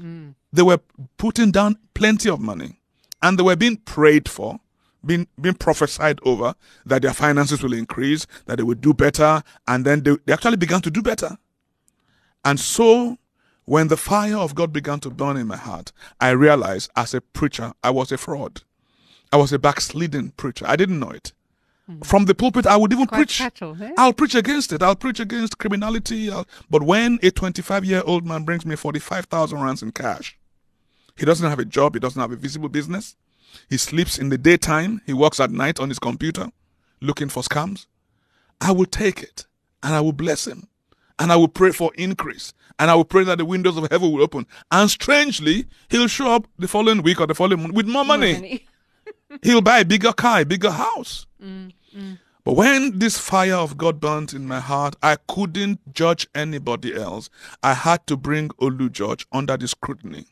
Mm. 0.00 0.34
They 0.52 0.62
were 0.62 0.80
putting 1.16 1.50
down 1.50 1.78
plenty 1.94 2.30
of 2.30 2.40
money 2.40 2.80
and 3.22 3.38
they 3.38 3.42
were 3.42 3.56
being 3.56 3.76
prayed 3.78 4.28
for, 4.28 4.60
being, 5.04 5.26
being 5.40 5.54
prophesied 5.54 6.20
over 6.22 6.54
that 6.86 7.02
their 7.02 7.14
finances 7.14 7.62
will 7.62 7.72
increase, 7.72 8.26
that 8.46 8.56
they 8.56 8.62
will 8.62 8.74
do 8.74 8.94
better, 8.94 9.42
and 9.66 9.84
then 9.84 10.02
they, 10.02 10.16
they 10.24 10.32
actually 10.32 10.56
began 10.56 10.80
to 10.82 10.90
do 10.90 11.02
better. 11.02 11.36
And 12.44 12.58
so, 12.58 13.18
when 13.68 13.88
the 13.88 13.96
fire 13.98 14.36
of 14.38 14.54
God 14.54 14.72
began 14.72 14.98
to 15.00 15.10
burn 15.10 15.36
in 15.36 15.46
my 15.46 15.56
heart, 15.58 15.92
I 16.20 16.30
realized 16.30 16.90
as 16.96 17.12
a 17.12 17.20
preacher, 17.20 17.72
I 17.84 17.90
was 17.90 18.10
a 18.10 18.16
fraud. 18.16 18.62
I 19.30 19.36
was 19.36 19.52
a 19.52 19.58
backsliding 19.58 20.30
preacher. 20.38 20.64
I 20.66 20.74
didn't 20.76 20.98
know 20.98 21.10
it. 21.10 21.32
From 22.02 22.24
the 22.24 22.34
pulpit, 22.34 22.66
I 22.66 22.76
would 22.76 22.92
even 22.92 23.06
Quite 23.06 23.18
preach. 23.18 23.36
subtle, 23.38 23.76
eh? 23.82 23.92
I'll 23.98 24.14
preach 24.14 24.34
against 24.34 24.72
it. 24.72 24.82
I'll 24.82 24.96
preach 24.96 25.20
against 25.20 25.58
criminality. 25.58 26.30
I'll- 26.30 26.46
but 26.70 26.82
when 26.82 27.18
a 27.22 27.30
25 27.30 27.84
year 27.84 28.02
old 28.06 28.26
man 28.26 28.44
brings 28.44 28.64
me 28.64 28.74
45,000 28.74 29.60
rands 29.60 29.82
in 29.82 29.92
cash, 29.92 30.38
he 31.16 31.26
doesn't 31.26 31.48
have 31.48 31.58
a 31.58 31.64
job, 31.66 31.94
he 31.94 32.00
doesn't 32.00 32.20
have 32.20 32.32
a 32.32 32.36
visible 32.36 32.68
business, 32.70 33.16
he 33.68 33.76
sleeps 33.76 34.18
in 34.18 34.30
the 34.30 34.38
daytime, 34.38 35.02
he 35.06 35.12
works 35.12 35.40
at 35.40 35.50
night 35.50 35.78
on 35.78 35.88
his 35.90 35.98
computer 35.98 36.50
looking 37.02 37.28
for 37.28 37.42
scams, 37.42 37.86
I 38.62 38.72
will 38.72 38.86
take 38.86 39.22
it 39.22 39.46
and 39.82 39.94
I 39.94 40.00
will 40.00 40.12
bless 40.12 40.46
him 40.46 40.68
and 41.18 41.32
I 41.32 41.36
will 41.36 41.48
pray 41.48 41.72
for 41.72 41.92
increase 41.94 42.52
and 42.78 42.90
I 42.90 42.94
will 42.94 43.04
pray 43.04 43.24
that 43.24 43.38
the 43.38 43.44
windows 43.44 43.76
of 43.76 43.88
heaven 43.90 44.12
will 44.12 44.22
open. 44.22 44.46
And 44.70 44.90
strangely, 44.90 45.66
he'll 45.88 46.06
show 46.06 46.32
up 46.32 46.46
the 46.58 46.68
following 46.68 47.02
week 47.02 47.20
or 47.20 47.26
the 47.26 47.34
following 47.34 47.62
month 47.62 47.74
with 47.74 47.86
more 47.86 48.04
money. 48.04 48.66
He'll 49.42 49.60
buy 49.60 49.80
a 49.80 49.84
bigger 49.84 50.12
car, 50.12 50.40
a 50.40 50.44
bigger 50.44 50.70
house. 50.70 51.26
Mm, 51.42 51.72
mm. 51.94 52.18
But 52.44 52.54
when 52.54 52.98
this 52.98 53.18
fire 53.18 53.56
of 53.56 53.76
God 53.76 54.00
burnt 54.00 54.32
in 54.32 54.46
my 54.46 54.60
heart, 54.60 54.96
I 55.02 55.16
couldn't 55.28 55.92
judge 55.92 56.26
anybody 56.34 56.94
else. 56.94 57.28
I 57.62 57.74
had 57.74 58.06
to 58.06 58.16
bring 58.16 58.48
Olu 58.60 58.90
George 58.90 59.26
under 59.32 59.56
the 59.56 59.68
scrutiny 59.68 60.26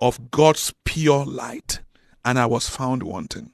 of 0.00 0.30
God's 0.30 0.72
pure 0.84 1.24
light, 1.24 1.80
and 2.24 2.38
I 2.38 2.46
was 2.46 2.68
found 2.68 3.02
wanting. 3.02 3.50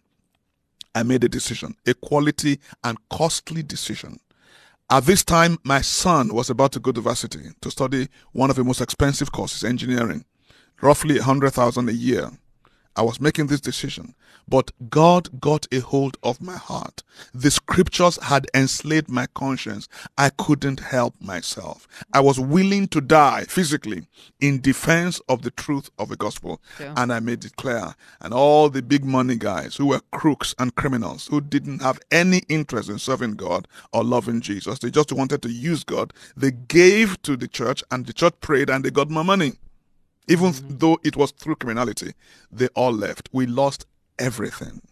I 0.95 1.03
made 1.03 1.25
a 1.25 1.29
decision, 1.29 1.77
a 1.87 1.95
quality 1.95 2.59
and 2.85 2.99
costly 3.09 3.63
decision. 3.63 4.21
At 4.91 5.05
this 5.05 5.23
time, 5.23 5.59
my 5.65 5.83
son 5.83 6.33
was 6.33 6.49
about 6.49 6.73
to 6.73 6.81
go 6.81 6.93
to 6.93 7.03
varsity 7.03 7.51
to 7.61 7.71
study 7.71 8.09
one 8.33 8.49
of 8.49 8.57
the 8.57 8.65
most 8.65 8.81
expensive 8.81 9.31
courses, 9.31 9.63
engineering, 9.63 10.25
roughly 10.81 11.19
a 11.19 11.23
hundred 11.23 11.51
thousand 11.51 11.91
a 11.91 11.93
year. 11.93 12.31
I 12.99 13.03
was 13.03 13.21
making 13.21 13.47
this 13.47 13.61
decision, 13.61 14.17
but 14.49 14.73
God 14.91 15.41
got 15.41 15.69
a 15.71 15.79
hold 15.79 16.17
of 16.25 16.43
my 16.43 16.57
heart. 16.57 17.05
The 17.33 17.53
scriptures 17.53 18.19
had 18.21 18.49
enslaved 18.53 19.09
my 19.09 19.27
conscience. 19.35 19.89
I 20.19 20.31
couldn't 20.31 20.81
help 20.81 21.15
myself. 21.21 21.87
I 22.13 22.19
was 22.19 22.41
willing 22.41 22.89
to 22.89 23.01
die 23.01 23.45
physically 23.49 24.09
in 24.41 24.61
defense 24.61 25.21
of 25.29 25.43
the 25.43 25.53
truth 25.53 25.91
of 25.97 26.09
the 26.09 26.17
gospel. 26.17 26.61
Sure. 26.77 26.93
And 26.97 27.13
I 27.13 27.21
made 27.21 27.45
it 27.45 27.55
clear. 27.55 27.95
And 28.21 28.35
all 28.35 28.69
the 28.69 28.83
big 28.83 29.05
money 29.05 29.37
guys 29.37 29.77
who 29.77 29.87
were 29.87 30.01
crooks 30.11 30.53
and 30.59 30.75
criminals 30.75 31.29
who 31.29 31.41
didn't 31.41 31.83
have 31.83 32.01
any 32.11 32.39
interest 32.49 32.91
in 32.91 32.99
serving 32.99 33.37
God 33.37 33.69
or 33.93 34.03
loving 34.03 34.41
Jesus, 34.41 34.81
they 34.81 34.91
just 34.91 35.13
wanted 35.13 35.41
to 35.43 35.51
use 35.51 35.85
God. 35.85 36.13
They 36.37 36.51
gave 36.51 37.23
to 37.23 37.37
the 37.37 37.47
church 37.47 37.85
and 37.93 38.07
the 38.07 38.13
church 38.13 38.35
prayed 38.41 38.69
and 38.69 38.85
they 38.85 38.91
got 38.91 39.09
more 39.09 39.23
money 39.23 39.53
even 40.29 40.53
mm-hmm. 40.53 40.79
though 40.79 40.99
it 41.03 41.17
was 41.17 41.31
through 41.33 41.57
criminality, 41.57 42.13
they 42.53 42.69
all 42.69 42.93
left. 42.93 43.29
We 43.33 43.47
lost 43.47 43.87
everything. 44.19 44.83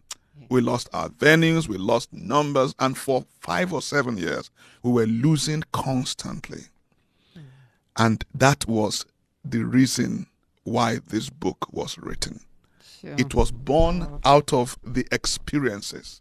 We 0.49 0.61
lost 0.61 0.88
our 0.93 1.09
venues, 1.09 1.69
we 1.69 1.76
lost 1.76 2.12
numbers, 2.12 2.75
and 2.78 2.97
for 2.97 3.25
five 3.40 3.73
or 3.73 3.83
seven 3.83 4.16
years, 4.16 4.50
we 4.83 4.93
were 4.93 5.07
losing 5.07 5.64
constantly. 5.73 6.62
Mm. 7.37 7.43
And 7.97 8.25
that 8.35 8.66
was 8.69 9.07
the 9.45 9.64
reason 9.64 10.26
why 10.62 11.00
this 11.09 11.31
book 11.31 11.66
was 11.73 11.99
written. 11.99 12.40
Sure. 13.00 13.14
It 13.19 13.35
was 13.35 13.50
born 13.50 14.21
out 14.25 14.52
of 14.52 14.78
the 14.85 15.07
experiences. 15.11 16.21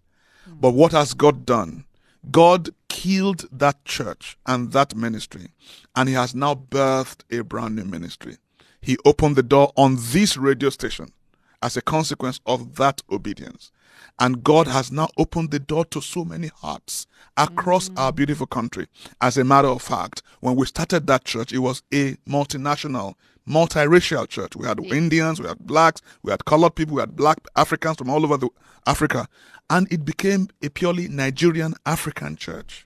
Mm. 0.50 0.62
But 0.62 0.72
what 0.72 0.92
has 0.94 1.14
God 1.14 1.46
done? 1.46 1.86
God 2.32 2.70
killed 2.90 3.46
that 3.52 3.84
church 3.86 4.38
and 4.48 4.72
that 4.72 4.96
ministry, 4.96 5.50
and 5.96 6.10
He 6.10 6.16
has 6.16 6.34
now 6.34 6.56
birthed 6.56 7.22
a 7.30 7.44
brand 7.44 7.76
new 7.76 7.86
ministry. 7.86 8.38
He 8.86 8.98
opened 9.04 9.36
the 9.36 9.42
door 9.42 9.74
on 9.76 9.98
this 10.00 10.38
radio 10.38 10.70
station 10.70 11.12
as 11.60 11.76
a 11.76 11.82
consequence 11.82 12.40
of 12.46 12.76
that 12.76 13.02
obedience. 13.12 13.72
And 14.20 14.44
God 14.44 14.68
has 14.68 14.92
now 14.92 15.08
opened 15.18 15.50
the 15.50 15.58
door 15.58 15.86
to 15.86 16.00
so 16.02 16.24
many 16.24 16.50
hearts 16.50 17.08
across 17.36 17.90
our 17.98 18.12
mm. 18.12 18.18
beautiful 18.18 18.46
country. 18.46 18.86
As 19.20 19.40
a 19.40 19.44
matter 19.44 19.70
of 19.70 19.82
fact, 19.82 20.22
when 20.40 20.56
we 20.56 20.68
started 20.68 21.08
that 21.08 21.26
church, 21.26 21.52
it 21.52 21.58
was 21.58 21.82
a 21.92 22.14
multinational, 22.30 23.16
multiracial 23.50 24.28
church. 24.30 24.56
We 24.56 24.68
had 24.68 24.80
Indians, 24.80 25.42
we 25.42 25.48
had 25.48 25.66
blacks, 25.66 26.04
we 26.22 26.30
had 26.30 26.46
colored 26.46 26.76
people, 26.76 26.98
we 26.98 27.02
had 27.02 27.16
black 27.16 27.40
Africans 27.56 27.98
from 27.98 28.12
all 28.12 28.24
over 28.24 28.38
the 28.38 28.50
Africa. 28.86 29.28
And 29.68 29.92
it 29.92 30.06
became 30.06 30.50
a 30.62 30.70
purely 30.70 31.08
Nigerian 31.08 31.74
African 31.88 32.36
church. 32.36 32.86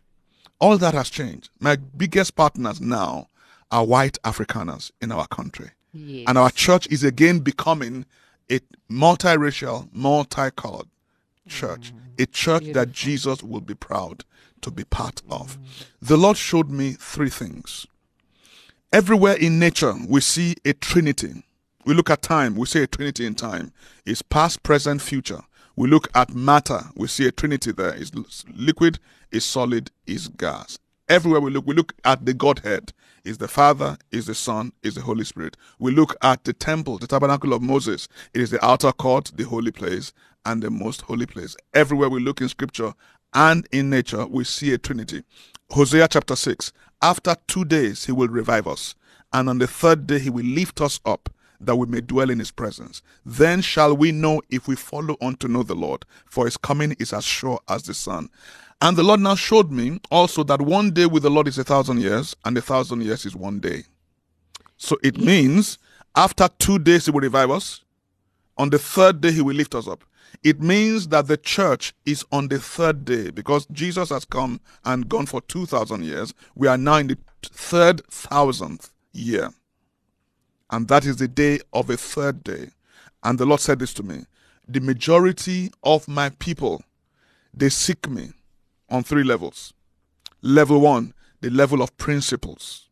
All 0.62 0.78
that 0.78 0.94
has 0.94 1.10
changed. 1.10 1.50
My 1.60 1.76
biggest 1.76 2.38
partners 2.38 2.80
now 2.80 3.28
are 3.70 3.84
white 3.84 4.18
Afrikaners 4.24 4.92
in 5.02 5.12
our 5.12 5.28
country. 5.28 5.72
Yes. 5.94 6.26
And 6.28 6.38
our 6.38 6.52
church 6.52 6.88
is 6.88 7.04
again 7.04 7.40
becoming 7.40 8.06
a 8.52 8.60
multiracial, 8.90 9.90
multicolored 9.94 10.88
church, 11.48 11.94
mm. 11.94 12.24
a 12.24 12.26
church 12.28 12.66
that 12.74 12.92
Jesus 12.92 13.44
will 13.44 13.62
be 13.62 13.76
proud 13.76 14.24
to 14.62 14.72
be 14.72 14.84
part 14.84 15.22
mm. 15.28 15.40
of. 15.42 15.58
The 16.02 16.18
Lord 16.18 16.38
showed 16.38 16.70
me 16.70 16.94
three 16.94 17.30
things. 17.30 17.86
Everywhere 18.92 19.36
in 19.36 19.60
nature, 19.60 19.94
we 20.08 20.22
see 20.22 20.56
a 20.66 20.74
trinity. 20.74 21.44
We 21.86 21.94
look 21.94 22.10
at 22.10 22.22
time, 22.22 22.56
we 22.56 22.66
see 22.66 22.84
a 22.84 22.88
trinity 22.88 23.26
in 23.26 23.36
time. 23.36 23.72
It's 24.06 24.22
past, 24.22 24.64
present, 24.64 25.02
future. 25.02 25.42
We 25.76 25.88
look 25.88 26.10
at 26.14 26.34
matter, 26.34 26.82
we 26.96 27.08
see 27.08 27.28
a 27.28 27.32
trinity 27.32 27.72
there. 27.72 27.94
It's 27.94 28.12
liquid, 28.54 29.00
is 29.32 29.46
solid, 29.46 29.92
is 30.06 30.28
gas. 30.28 30.78
Everywhere 31.10 31.42
we 31.42 31.50
look, 31.50 31.66
we 31.66 31.74
look 31.74 31.94
at 32.06 32.26
the 32.26 32.36
Godhead. 32.36 32.94
Is 33.26 33.40
the 33.40 33.48
Father, 33.48 33.98
is 34.12 34.28
the 34.28 34.36
Son, 34.36 34.72
is 34.84 34.96
the 34.96 35.02
Holy 35.02 35.26
Spirit. 35.26 35.58
We 35.80 35.92
look 35.92 36.16
at 36.22 36.44
the 36.46 36.54
temple, 36.54 37.00
the 37.00 37.08
tabernacle 37.08 37.52
of 37.54 37.62
Moses. 37.62 38.08
It 38.34 38.42
is 38.42 38.52
the 38.52 38.64
outer 38.64 38.92
court, 38.92 39.32
the 39.36 39.44
holy 39.44 39.72
place, 39.72 40.14
and 40.46 40.64
the 40.64 40.72
most 40.72 41.02
holy 41.02 41.26
place. 41.26 41.56
Everywhere 41.74 42.10
we 42.10 42.22
look 42.22 42.42
in 42.42 42.48
scripture 42.48 42.94
and 43.34 43.68
in 43.72 43.90
nature, 43.90 44.26
we 44.26 44.44
see 44.46 44.74
a 44.74 44.78
trinity. 44.78 45.24
Hosea 45.72 46.08
chapter 46.08 46.36
6. 46.36 46.72
After 47.02 47.36
two 47.48 47.66
days, 47.66 48.06
he 48.06 48.12
will 48.12 48.30
revive 48.30 48.68
us, 48.68 48.96
and 49.34 49.50
on 49.50 49.58
the 49.58 49.68
third 49.68 50.08
day, 50.08 50.20
he 50.20 50.30
will 50.30 50.46
lift 50.46 50.80
us 50.80 51.00
up 51.06 51.30
that 51.62 51.76
we 51.76 51.88
may 51.88 52.02
dwell 52.02 52.30
in 52.30 52.40
his 52.40 52.52
presence. 52.52 53.02
Then 53.26 53.62
shall 53.62 53.96
we 53.96 54.12
know 54.12 54.42
if 54.50 54.68
we 54.68 54.76
follow 54.76 55.18
on 55.22 55.36
to 55.38 55.48
know 55.48 55.64
the 55.64 55.76
Lord, 55.76 56.06
for 56.26 56.46
his 56.46 56.58
coming 56.58 56.96
is 57.00 57.14
as 57.14 57.26
sure 57.26 57.60
as 57.68 57.84
the 57.84 57.94
sun. 57.94 58.30
And 58.82 58.98
the 58.98 59.04
Lord 59.04 59.20
now 59.20 59.36
showed 59.36 59.72
me 59.72 60.00
also 60.10 60.44
that 60.44 60.62
one 60.62 60.92
day 60.92 61.06
with 61.06 61.24
the 61.24 61.30
Lord 61.30 61.48
is 61.48 61.58
a 61.58 61.64
thousand 61.64 62.00
years, 62.00 62.36
and 62.46 62.58
a 62.58 62.62
thousand 62.62 63.02
years 63.02 63.26
is 63.26 63.36
one 63.36 63.60
day. 63.60 63.84
So 64.78 64.98
it 65.04 65.18
means 65.18 65.78
after 66.16 66.48
two 66.60 66.80
days 66.80 67.06
he 67.06 67.12
will 67.12 67.20
revive 67.20 67.52
us, 67.52 67.82
on 68.58 68.70
the 68.70 68.80
third 68.80 69.20
day 69.20 69.32
he 69.32 69.42
will 69.42 69.56
lift 69.56 69.76
us 69.76 69.88
up. 69.88 70.04
It 70.44 70.62
means 70.62 71.10
that 71.10 71.28
the 71.28 71.38
church 71.38 71.94
is 72.06 72.24
on 72.32 72.48
the 72.48 72.60
third 72.60 73.04
day 73.04 73.32
because 73.32 73.66
Jesus 73.68 74.10
has 74.10 74.24
come 74.24 74.62
and 74.86 75.10
gone 75.10 75.26
for 75.26 75.42
2,000 75.42 76.04
years. 76.04 76.34
We 76.56 76.68
are 76.68 76.78
now 76.78 76.96
in 76.96 77.08
the 77.08 77.18
third 77.44 78.06
thousandth 78.08 78.92
year. 79.12 79.50
And 80.70 80.88
that 80.88 81.06
is 81.06 81.18
the 81.18 81.28
day 81.28 81.60
of 81.74 81.90
a 81.90 81.98
third 81.98 82.44
day. 82.44 82.70
And 83.24 83.38
the 83.38 83.46
Lord 83.46 83.60
said 83.60 83.80
this 83.80 83.94
to 83.96 84.04
me 84.04 84.26
The 84.68 84.80
majority 84.80 85.72
of 85.84 86.08
my 86.08 86.30
people, 86.30 86.82
they 87.54 87.70
seek 87.70 88.10
me 88.10 88.30
on 88.90 89.04
three 89.04 89.24
levels. 89.24 89.74
Level 90.42 90.82
one, 90.82 91.14
the 91.42 91.50
level 91.50 91.82
of 91.82 91.96
principles. 91.98 92.90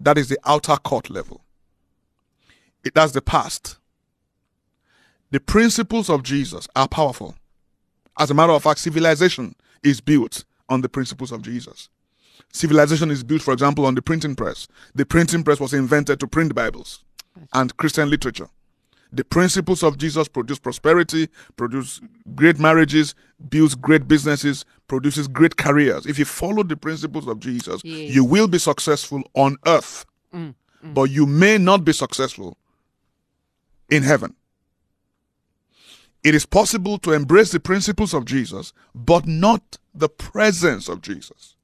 That 0.00 0.18
is 0.18 0.28
the 0.28 0.38
outer 0.44 0.76
court 0.76 1.10
level. 1.10 1.42
It, 2.84 2.94
that's 2.94 3.12
the 3.12 3.22
past. 3.22 3.78
The 5.30 5.40
principles 5.40 6.08
of 6.08 6.22
Jesus 6.22 6.68
are 6.74 6.88
powerful. 6.88 7.34
As 8.18 8.30
a 8.30 8.34
matter 8.34 8.52
of 8.52 8.62
fact, 8.62 8.80
civilization 8.80 9.54
is 9.82 10.00
built 10.00 10.44
on 10.68 10.80
the 10.80 10.88
principles 10.88 11.32
of 11.32 11.42
Jesus. 11.42 11.88
Civilization 12.52 13.10
is 13.10 13.22
built, 13.22 13.42
for 13.42 13.52
example, 13.52 13.84
on 13.84 13.94
the 13.94 14.02
printing 14.02 14.34
press. 14.34 14.68
The 14.94 15.04
printing 15.04 15.42
press 15.42 15.60
was 15.60 15.74
invented 15.74 16.18
to 16.20 16.26
print 16.26 16.54
Bibles 16.54 17.04
and 17.52 17.76
Christian 17.76 18.08
literature. 18.08 18.48
The 19.12 19.24
principles 19.24 19.82
of 19.82 19.96
Jesus 19.96 20.28
produce 20.28 20.58
prosperity, 20.58 21.28
produce 21.56 22.00
great 22.34 22.58
marriages, 22.58 23.14
builds 23.48 23.74
great 23.74 24.06
businesses, 24.06 24.64
produces 24.88 25.28
great 25.28 25.56
careers. 25.56 26.06
If 26.06 26.18
you 26.18 26.24
follow 26.24 26.62
the 26.62 26.76
principles 26.76 27.26
of 27.28 27.38
Jesus, 27.40 27.82
Yes. 27.84 28.14
you 28.14 28.24
will 28.24 28.48
be 28.48 28.58
successful 28.58 29.22
on 29.34 29.56
earth, 29.66 30.04
mm, 30.34 30.54
mm. 30.84 30.94
but 30.94 31.04
you 31.04 31.26
may 31.26 31.58
not 31.58 31.84
be 31.84 31.92
successful 31.92 32.56
in 33.90 34.02
heaven. 34.02 34.34
It 36.24 36.34
is 36.34 36.44
possible 36.46 36.98
to 36.98 37.12
embrace 37.12 37.52
the 37.52 37.60
principles 37.60 38.12
of 38.12 38.24
Jesus, 38.24 38.72
but 38.94 39.26
not 39.26 39.78
the 39.94 40.08
presence 40.08 40.88
of 40.88 41.00
Jesus. 41.00 41.54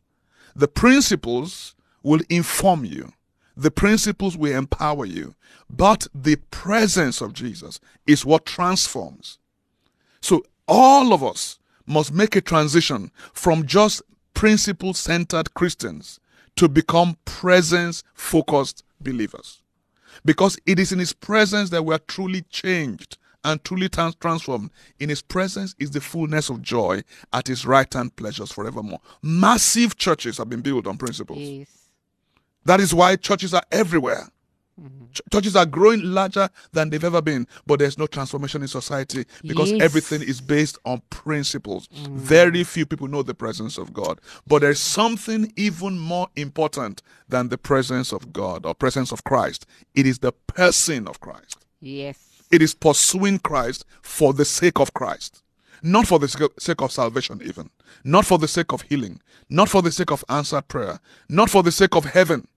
The 0.54 0.68
principles 0.68 1.74
will 2.02 2.20
inform 2.28 2.84
you. 2.84 3.12
The 3.56 3.70
principles 3.70 4.36
will 4.36 4.56
empower 4.56 5.04
you. 5.04 5.34
But 5.68 6.06
the 6.14 6.36
presence 6.50 7.20
of 7.20 7.32
Jesus 7.32 7.80
is 8.06 8.24
what 8.24 8.46
transforms. 8.46 9.38
So 10.20 10.44
all 10.68 11.12
of 11.12 11.22
us 11.24 11.58
must 11.86 12.12
make 12.12 12.36
a 12.36 12.40
transition 12.40 13.10
from 13.32 13.66
just 13.66 14.02
principle 14.34 14.94
centered 14.94 15.54
Christians 15.54 16.20
to 16.56 16.68
become 16.68 17.16
presence 17.24 18.02
focused 18.14 18.84
believers. 19.00 19.62
Because 20.24 20.58
it 20.66 20.78
is 20.78 20.92
in 20.92 20.98
His 20.98 21.12
presence 21.12 21.70
that 21.70 21.84
we 21.84 21.94
are 21.94 22.00
truly 22.06 22.42
changed 22.42 23.18
and 23.44 23.62
truly 23.62 23.88
trans- 23.88 24.14
transformed. 24.14 24.70
In 24.98 25.08
His 25.08 25.22
presence 25.22 25.74
is 25.78 25.90
the 25.90 26.00
fullness 26.00 26.48
of 26.48 26.62
joy, 26.62 27.02
at 27.32 27.48
His 27.48 27.66
right 27.66 27.92
hand 27.92 28.16
pleasures 28.16 28.52
forevermore. 28.52 29.00
Massive 29.22 29.96
churches 29.96 30.38
have 30.38 30.48
been 30.48 30.62
built 30.62 30.86
on 30.86 30.96
principles. 30.96 31.40
Yes. 31.40 31.68
That 32.64 32.80
is 32.80 32.94
why 32.94 33.16
churches 33.16 33.52
are 33.52 33.64
everywhere. 33.70 34.28
Ch- 35.12 35.20
Churches 35.32 35.54
are 35.56 35.66
growing 35.66 36.02
larger 36.02 36.48
than 36.72 36.90
they've 36.90 37.04
ever 37.04 37.22
been, 37.22 37.46
but 37.66 37.78
there's 37.78 37.96
no 37.98 38.06
transformation 38.06 38.62
in 38.62 38.68
society 38.68 39.24
because 39.42 39.70
Yes. 39.70 39.82
everything 39.82 40.22
is 40.22 40.40
based 40.40 40.78
on 40.84 41.00
principles. 41.10 41.88
Mm. 41.88 42.16
Very 42.16 42.64
few 42.64 42.84
people 42.84 43.06
know 43.08 43.22
the 43.22 43.34
presence 43.34 43.78
of 43.78 43.92
God. 43.92 44.20
But 44.46 44.60
there's 44.62 44.80
something 44.80 45.52
even 45.56 45.98
more 45.98 46.28
important 46.36 47.02
than 47.28 47.48
the 47.48 47.58
presence 47.58 48.12
of 48.12 48.32
God 48.32 48.66
or 48.66 48.74
presence 48.74 49.12
of 49.12 49.22
Christ. 49.24 49.66
It 49.94 50.06
is 50.06 50.18
the 50.18 50.32
person 50.32 51.06
of 51.06 51.20
Christ. 51.20 51.64
Yes. 51.80 52.18
It 52.50 52.60
is 52.62 52.74
pursuing 52.74 53.38
Christ 53.38 53.84
for 54.02 54.32
the 54.32 54.44
sake 54.44 54.78
of 54.80 54.92
Christ. 54.94 55.42
Not 55.82 56.06
for 56.06 56.18
the 56.18 56.28
sake 56.58 56.80
of 56.80 56.90
salvation, 56.92 57.42
even. 57.44 57.70
Not 58.04 58.24
for 58.26 58.38
the 58.38 58.48
sake 58.48 58.72
of 58.72 58.82
healing. 58.82 59.20
Not 59.50 59.68
for 59.68 59.82
the 59.82 59.92
sake 59.92 60.10
of 60.10 60.24
answered 60.28 60.66
prayer. 60.68 60.98
Not 61.28 61.50
for 61.50 61.62
the 61.62 61.72
sake 61.72 61.94
of 61.94 62.06
heaven. 62.06 62.48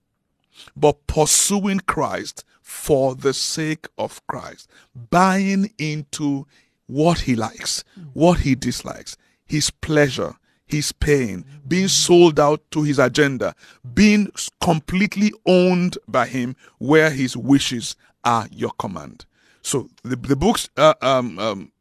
But 0.76 1.06
pursuing 1.06 1.80
Christ 1.80 2.44
for 2.62 3.14
the 3.14 3.32
sake 3.32 3.86
of 3.96 4.26
Christ. 4.26 4.68
Buying 5.10 5.72
into 5.78 6.46
what 6.86 7.20
he 7.20 7.36
likes, 7.36 7.84
what 8.12 8.40
he 8.40 8.54
dislikes, 8.54 9.16
his 9.46 9.70
pleasure, 9.70 10.34
his 10.66 10.92
pain, 10.92 11.44
being 11.66 11.88
sold 11.88 12.38
out 12.38 12.62
to 12.70 12.82
his 12.82 12.98
agenda, 12.98 13.54
being 13.94 14.30
completely 14.60 15.32
owned 15.46 15.96
by 16.06 16.26
him 16.26 16.56
where 16.78 17.10
his 17.10 17.36
wishes 17.36 17.96
are 18.24 18.46
your 18.50 18.72
command. 18.72 19.24
So 19.62 19.88
the, 20.02 20.16
the 20.16 20.36
books, 20.36 20.68
uh, 20.76 20.94
um, 21.00 21.38
um, 21.38 21.72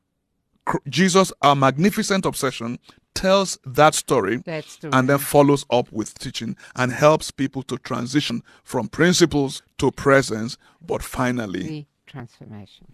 Jesus, 0.89 1.31
our 1.41 1.55
magnificent 1.55 2.25
obsession, 2.25 2.79
tells 3.17 3.57
that 3.65 3.93
story 3.95 4.37
That 4.45 4.65
story. 4.65 4.91
and 4.93 5.09
then 5.09 5.17
follows 5.19 5.65
up 5.69 5.91
with 5.91 6.17
teaching 6.19 6.55
and 6.75 6.91
helps 6.91 7.31
people 7.31 7.63
to 7.63 7.77
transition 7.77 8.43
from 8.63 8.87
principles 8.87 9.61
to 9.79 9.91
presence, 9.91 10.57
but 10.81 11.01
finally 11.03 11.63
The 11.67 11.85
transformation. 12.05 12.87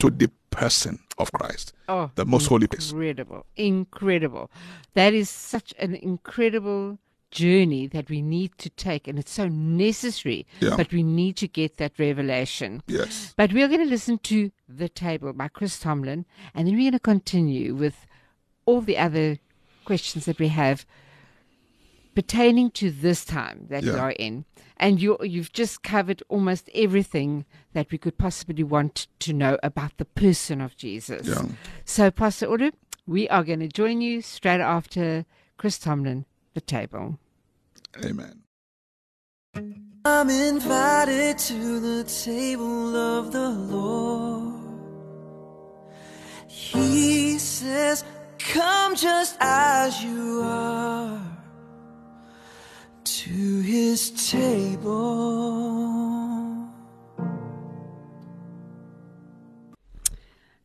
to 0.00 0.10
the 0.10 0.30
person 0.50 0.98
of 1.18 1.30
Christ, 1.32 1.72
Oh, 1.88 2.10
the 2.14 2.24
most 2.24 2.46
holy 2.48 2.66
place. 2.66 2.90
incredible, 2.90 3.46
incredible. 3.56 4.50
That 4.94 5.14
is 5.14 5.28
such 5.30 5.72
an 5.78 5.94
incredible 5.94 6.98
journey 7.30 7.86
that 7.86 8.10
we 8.10 8.20
need 8.22 8.50
to 8.58 8.68
take, 8.70 9.06
and 9.06 9.16
it's 9.16 9.30
so 9.32 9.46
necessary. 9.46 10.46
Yeah. 10.58 10.74
But 10.76 10.90
we 10.92 11.02
need 11.04 11.36
to 11.36 11.46
get 11.46 11.76
that 11.76 11.92
revelation. 11.98 12.82
Yes. 12.88 13.34
But 13.36 13.52
we're 13.52 13.68
going 13.68 13.80
to 13.86 13.86
listen 13.86 14.18
to 14.18 14.50
The 14.68 14.88
Table 14.88 15.32
by 15.32 15.46
Chris 15.48 15.78
Tomlin, 15.78 16.24
and 16.54 16.66
then 16.66 16.74
we're 16.74 16.90
going 16.90 16.92
to 16.94 16.98
continue 16.98 17.74
with 17.76 18.04
all 18.66 18.80
the 18.80 18.98
other 18.98 19.38
questions 19.90 20.24
that 20.26 20.38
we 20.38 20.46
have 20.46 20.86
pertaining 22.14 22.70
to 22.70 22.92
this 22.92 23.24
time 23.24 23.66
that 23.70 23.82
we 23.82 23.90
are 23.90 24.12
in. 24.12 24.44
And 24.76 25.02
you, 25.02 25.16
you've 25.20 25.52
just 25.52 25.82
covered 25.82 26.22
almost 26.28 26.70
everything 26.72 27.44
that 27.72 27.90
we 27.90 27.98
could 27.98 28.16
possibly 28.16 28.62
want 28.62 29.08
to 29.18 29.32
know 29.32 29.58
about 29.64 29.96
the 29.96 30.04
person 30.04 30.60
of 30.60 30.76
Jesus. 30.76 31.26
Yeah. 31.26 31.42
So, 31.84 32.12
Pastor 32.12 32.46
Olu, 32.46 32.70
we 33.04 33.28
are 33.30 33.42
going 33.42 33.58
to 33.58 33.66
join 33.66 34.00
you 34.00 34.22
straight 34.22 34.60
after 34.60 35.26
Chris 35.56 35.76
Tomlin, 35.76 36.24
The 36.54 36.60
Table. 36.60 37.18
Amen. 38.04 38.42
I'm 40.04 40.30
invited 40.30 41.36
to 41.38 41.80
the 41.80 42.04
table 42.04 42.94
of 42.94 43.32
the 43.32 43.48
Lord. 43.50 44.54
He 46.46 47.38
says, 47.38 48.04
Come 48.52 48.96
just 48.96 49.36
as 49.38 50.02
you 50.02 50.42
are 50.42 51.22
to 53.04 53.60
his 53.60 54.10
table. 54.28 55.78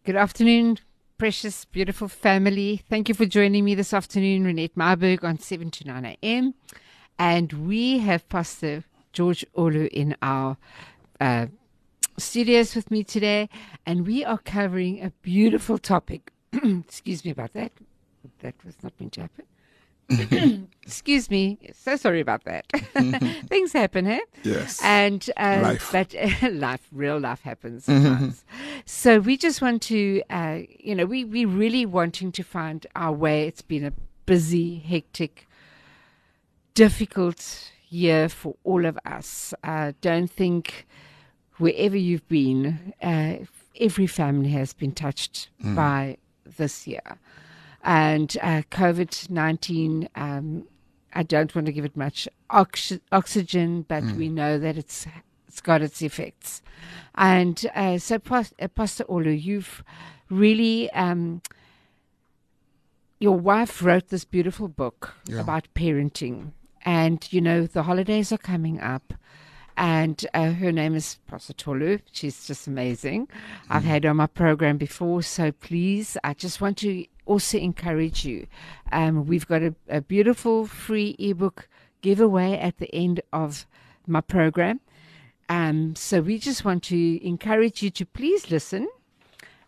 Good 0.04 0.16
afternoon, 0.16 0.80
precious, 1.20 1.66
beautiful 1.66 2.08
family. 2.08 2.82
Thank 2.90 3.08
you 3.08 3.14
for 3.14 3.28
joining 3.28 3.64
me 3.64 3.76
this 3.76 3.94
afternoon, 3.94 4.46
Renette 4.46 4.76
Marburg 4.76 5.24
on 5.24 5.38
7 5.38 5.70
to 5.70 5.86
9 5.86 6.06
a.m. 6.06 6.56
And 7.20 7.68
we 7.68 8.00
have 8.00 8.28
Pastor 8.30 8.84
George 9.14 9.46
Olu 9.56 9.90
in 9.90 10.18
our 10.24 10.58
uh, 11.22 11.46
studios 12.18 12.74
with 12.74 12.90
me 12.90 13.04
today, 13.04 13.48
and 13.86 14.08
we 14.08 14.26
are 14.26 14.40
covering 14.40 15.04
a 15.04 15.12
beautiful 15.22 15.78
topic. 15.78 16.32
Excuse 16.54 17.24
me 17.26 17.32
about 17.32 17.54
that. 17.54 17.72
That 18.40 18.56
was 18.66 18.76
not 18.84 18.94
meant 19.00 19.14
to 19.14 19.22
happen. 19.22 19.46
Excuse 20.84 21.30
me. 21.32 21.58
So 21.74 21.96
sorry 21.96 22.20
about 22.22 22.44
that. 22.46 22.66
Things 23.50 23.74
happen, 23.74 24.06
eh? 24.08 24.20
Yes. 24.44 24.80
And 24.84 25.28
uh, 25.38 25.60
Life. 25.64 25.90
but 25.92 26.14
life, 26.54 26.88
real 26.92 27.20
life 27.20 27.42
happens 27.42 27.86
sometimes. 27.86 28.46
so 28.86 29.20
we 29.20 29.36
just 29.36 29.62
want 29.62 29.82
to, 29.84 30.22
uh, 30.30 30.60
you 30.80 30.94
know, 30.94 31.06
we 31.06 31.26
we 31.26 31.46
really 31.46 31.86
wanting 31.88 32.32
to 32.34 32.44
find 32.44 32.86
our 32.96 33.12
way. 33.14 33.48
It's 33.48 33.64
been 33.64 33.84
a 33.84 33.94
busy, 34.28 34.78
hectic, 34.78 35.48
difficult 36.74 37.72
year 37.90 38.30
for 38.30 38.56
all 38.64 38.86
of 38.86 38.98
us. 39.06 39.54
Uh, 39.64 39.94
don't 40.02 40.30
think 40.30 40.86
wherever 41.58 41.98
you've 41.98 42.28
been, 42.28 42.94
uh, 43.02 43.38
every 43.80 44.08
family 44.08 44.50
has 44.50 44.74
been 44.74 44.92
touched 44.92 45.50
by 45.60 46.18
this 46.58 46.88
year. 46.88 47.18
And 47.84 48.36
uh, 48.42 48.64
COVID 48.72 49.30
19, 49.30 50.10
um, 50.16 50.68
I 51.14 51.24
don't 51.24 51.54
want 51.54 51.68
to 51.68 51.72
give 51.72 51.86
it 51.86 51.96
much 51.96 52.28
ox- 52.50 52.92
oxygen, 53.12 53.84
but 53.88 54.04
we 54.18 54.28
know 54.30 54.58
that 54.60 54.78
it's 54.78 55.06
it's 55.48 55.62
got 55.62 55.82
its 55.82 56.02
effects. 56.02 56.62
And 57.16 57.66
uh, 57.76 57.98
so, 58.00 58.16
uh, 58.30 58.44
Pastor 58.68 59.04
Olu, 59.06 59.42
you've 59.42 59.84
really. 60.30 60.92
Um, 60.92 61.42
your 63.20 63.38
wife 63.40 63.82
wrote 63.82 64.10
this 64.10 64.26
beautiful 64.26 64.68
book 64.68 65.16
Yeah. 65.26 65.40
about 65.40 65.68
parenting, 65.74 66.52
and 66.84 67.26
you 67.32 67.40
know 67.42 67.66
the 67.66 67.84
holidays 67.84 68.32
are 68.34 68.38
coming 68.38 68.80
up, 68.82 69.14
and 69.78 70.26
uh, 70.34 70.52
her 70.52 70.72
name 70.72 70.96
is 70.96 71.20
Pastor 71.28 71.54
Tolu. 71.54 72.00
She's 72.12 72.48
just 72.48 72.68
amazing. 72.68 73.28
I've 73.70 73.84
had 73.84 74.04
her 74.04 74.10
on 74.12 74.18
my 74.18 74.28
program 74.28 74.78
before, 74.78 75.22
so 75.22 75.52
please, 75.52 76.18
I 76.24 76.34
just 76.34 76.62
want 76.62 76.78
to 76.80 77.06
also 77.26 77.58
encourage 77.58 78.26
you. 78.26 78.48
Um, 78.92 79.26
we've 79.26 79.48
got 79.48 79.62
a, 79.62 79.76
a 79.90 80.02
beautiful 80.02 80.66
free 80.66 81.16
ebook 81.20 81.68
giveaway 82.02 82.58
at 82.58 82.78
the 82.78 82.94
end 82.94 83.22
of 83.34 83.66
my 84.08 84.22
program. 84.22 84.80
Um, 85.50 85.96
so 85.96 86.22
we 86.22 86.40
just 86.40 86.66
want 86.66 86.84
to 86.84 87.28
encourage 87.28 87.84
you 87.84 87.90
to 87.92 88.06
please 88.06 88.50
listen. 88.50 88.88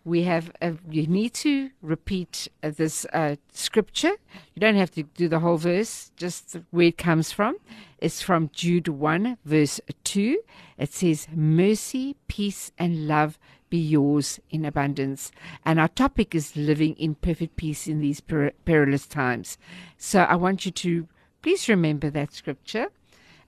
We 0.08 0.24
have 0.24 0.54
a, 0.62 0.74
you 0.90 1.06
need 1.06 1.34
to 1.34 1.70
repeat 1.82 2.48
uh, 2.64 2.70
this 2.70 3.06
uh, 3.12 3.36
scripture. 3.52 4.14
You 4.54 4.60
don't 4.62 4.78
have 4.78 4.92
to 4.92 5.04
do 5.04 5.28
the 5.28 5.40
whole 5.40 5.58
verse, 5.58 6.14
just 6.16 6.56
where 6.72 6.88
it 6.88 6.98
comes 6.98 7.34
from. 7.34 7.58
It's 7.98 8.22
from 8.22 8.50
Jude 8.54 8.88
1, 8.88 9.38
verse 9.44 9.82
2. 10.06 10.40
It 10.78 10.94
says, 10.94 11.28
Mercy, 11.36 12.16
peace, 12.30 12.72
and 12.80 13.06
love 13.06 13.38
be 13.70 13.80
yours 13.80 14.40
in 14.50 14.64
abundance. 14.64 15.30
And 15.66 15.78
our 15.78 15.90
topic 15.90 16.34
is 16.34 16.56
living 16.56 16.94
in 16.94 17.16
perfect 17.16 17.58
peace 17.58 17.86
in 17.86 18.00
these 18.00 18.22
per- 18.22 18.52
perilous 18.64 19.08
times. 19.08 19.58
So 19.98 20.22
I 20.22 20.36
want 20.36 20.66
you 20.66 20.72
to 20.72 21.10
please 21.42 21.68
remember 21.68 22.10
that 22.12 22.32
scripture. 22.32 22.88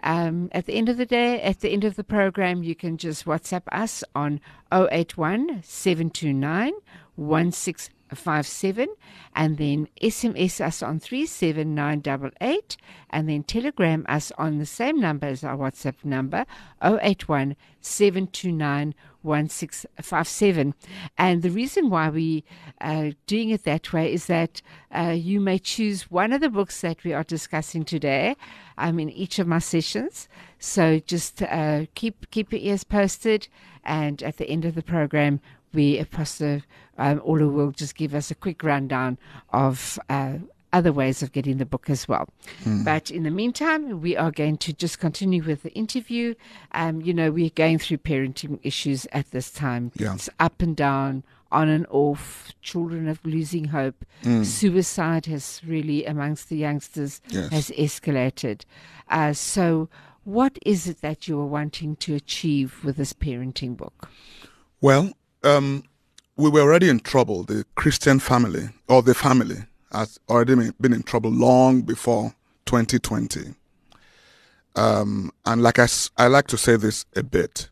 Um, 0.01 0.49
at 0.51 0.65
the 0.65 0.73
end 0.73 0.89
of 0.89 0.97
the 0.97 1.05
day, 1.05 1.41
at 1.41 1.59
the 1.59 1.69
end 1.69 1.83
of 1.83 1.95
the 1.95 2.03
program, 2.03 2.63
you 2.63 2.75
can 2.75 2.97
just 2.97 3.25
WhatsApp 3.25 3.63
us 3.71 4.03
on 4.15 4.39
081 4.71 5.61
729 5.63 6.73
1657 7.19 8.87
and 9.35 9.57
then 9.57 9.87
SMS 10.01 10.61
us 10.61 10.81
on 10.81 10.99
37988 10.99 12.77
and 13.09 13.29
then 13.29 13.43
telegram 13.43 14.05
us 14.07 14.31
on 14.37 14.57
the 14.57 14.65
same 14.65 14.99
number 14.99 15.27
as 15.27 15.43
our 15.43 15.57
WhatsApp 15.57 16.03
number 16.03 16.45
081 16.81 17.55
729 17.81 18.95
1657. 19.21 20.73
And 21.17 21.41
the 21.41 21.49
reason 21.49 21.89
why 21.89 22.09
we 22.09 22.43
are 22.79 23.11
doing 23.27 23.49
it 23.49 23.63
that 23.63 23.91
way 23.91 24.13
is 24.13 24.27
that 24.27 24.61
uh, 24.95 25.13
you 25.15 25.39
may 25.39 25.59
choose 25.59 26.09
one 26.09 26.31
of 26.31 26.41
the 26.41 26.49
books 26.49 26.81
that 26.81 27.03
we 27.03 27.13
are 27.13 27.23
discussing 27.23 27.83
today 27.83 28.35
um, 28.77 28.99
in 28.99 29.09
each 29.09 29.39
of 29.39 29.47
my 29.47 29.59
sessions. 29.59 30.29
So 30.59 30.99
just 30.99 31.41
uh, 31.41 31.85
keep 31.95 32.29
keep 32.31 32.51
your 32.51 32.61
ears 32.61 32.83
posted, 32.83 33.47
and 33.83 34.23
at 34.23 34.37
the 34.37 34.49
end 34.49 34.65
of 34.65 34.75
the 34.75 34.83
program, 34.83 35.41
we 35.73 36.03
Pastor 36.05 36.63
um, 36.99 37.19
Olu 37.21 37.51
will 37.51 37.71
just 37.71 37.95
give 37.95 38.13
us 38.13 38.29
a 38.29 38.35
quick 38.35 38.63
rundown 38.63 39.17
of. 39.51 39.97
Uh, 40.09 40.37
other 40.71 40.93
ways 40.93 41.23
of 41.23 41.31
getting 41.31 41.57
the 41.57 41.65
book 41.65 41.89
as 41.89 42.07
well. 42.07 42.29
But 42.63 43.09
in 43.09 43.23
the 43.23 43.31
meantime, 43.31 44.01
we 44.01 44.15
are 44.15 44.29
going 44.29 44.57
to 44.57 44.71
just 44.71 44.99
continue 44.99 45.41
with 45.41 45.63
the 45.63 45.71
interview. 45.73 46.35
Um, 46.73 47.01
you 47.01 47.11
know, 47.11 47.31
we're 47.31 47.49
going 47.49 47.79
through 47.79 47.97
parenting 47.97 48.59
issues 48.61 49.07
at 49.11 49.31
this 49.31 49.49
time. 49.49 49.91
Yeah. 49.95 50.13
It's 50.13 50.29
up 50.39 50.61
and 50.61 50.75
down, 50.77 51.23
on 51.51 51.69
and 51.69 51.87
off, 51.89 52.51
children 52.61 53.09
are 53.09 53.17
losing 53.23 53.65
hope. 53.65 54.05
Suicide 54.43 55.25
has 55.25 55.59
really, 55.65 56.05
amongst 56.05 56.49
the 56.49 56.57
youngsters, 56.57 57.19
Yes. 57.29 57.49
has 57.51 57.69
escalated. 57.71 58.61
Uh, 59.07 59.33
so, 59.33 59.89
what 60.23 60.59
is 60.63 60.85
it 60.87 61.01
that 61.01 61.27
you 61.27 61.39
are 61.39 61.47
wanting 61.47 61.95
to 61.95 62.13
achieve 62.13 62.83
with 62.83 62.97
this 62.97 63.13
parenting 63.13 63.75
book? 63.75 64.07
Well, 64.81 65.13
um, 65.43 65.83
we 66.39 66.49
were 66.49 66.61
already 66.61 66.87
in 66.87 67.01
trouble. 67.01 67.43
The 67.43 67.65
Christian 67.75 68.17
family, 68.17 68.69
or 68.87 69.01
the 69.01 69.13
family, 69.13 69.65
has 69.91 70.19
already 70.29 70.71
been- 70.79 70.93
in 70.93 71.03
trouble 71.03 71.29
long 71.31 71.81
before 71.81 72.33
2020. 72.65 73.55
Um, 74.75 75.31
and 75.45 75.61
like 75.61 75.79
I, 75.79 75.87
I 76.17 76.27
like 76.27 76.47
to 76.47 76.57
say 76.57 76.77
this 76.77 77.05
a 77.15 77.23
bit. 77.23 77.69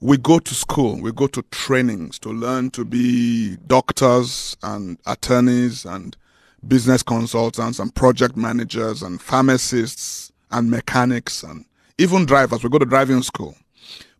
We 0.00 0.18
go 0.18 0.38
to 0.38 0.54
school, 0.54 1.00
we 1.00 1.10
go 1.10 1.26
to 1.26 1.42
trainings 1.50 2.18
to 2.20 2.28
learn 2.28 2.70
to 2.72 2.84
be 2.84 3.56
doctors 3.66 4.56
and 4.62 4.98
attorneys 5.06 5.84
and 5.84 6.16
business 6.68 7.02
consultants 7.02 7.80
and 7.80 7.92
project 7.94 8.36
managers 8.36 9.02
and 9.02 9.20
pharmacists 9.20 10.30
and 10.52 10.70
mechanics 10.70 11.42
and 11.42 11.64
even 11.98 12.24
drivers. 12.26 12.62
We 12.62 12.70
go 12.70 12.78
to 12.78 12.84
driving 12.84 13.22
school. 13.22 13.56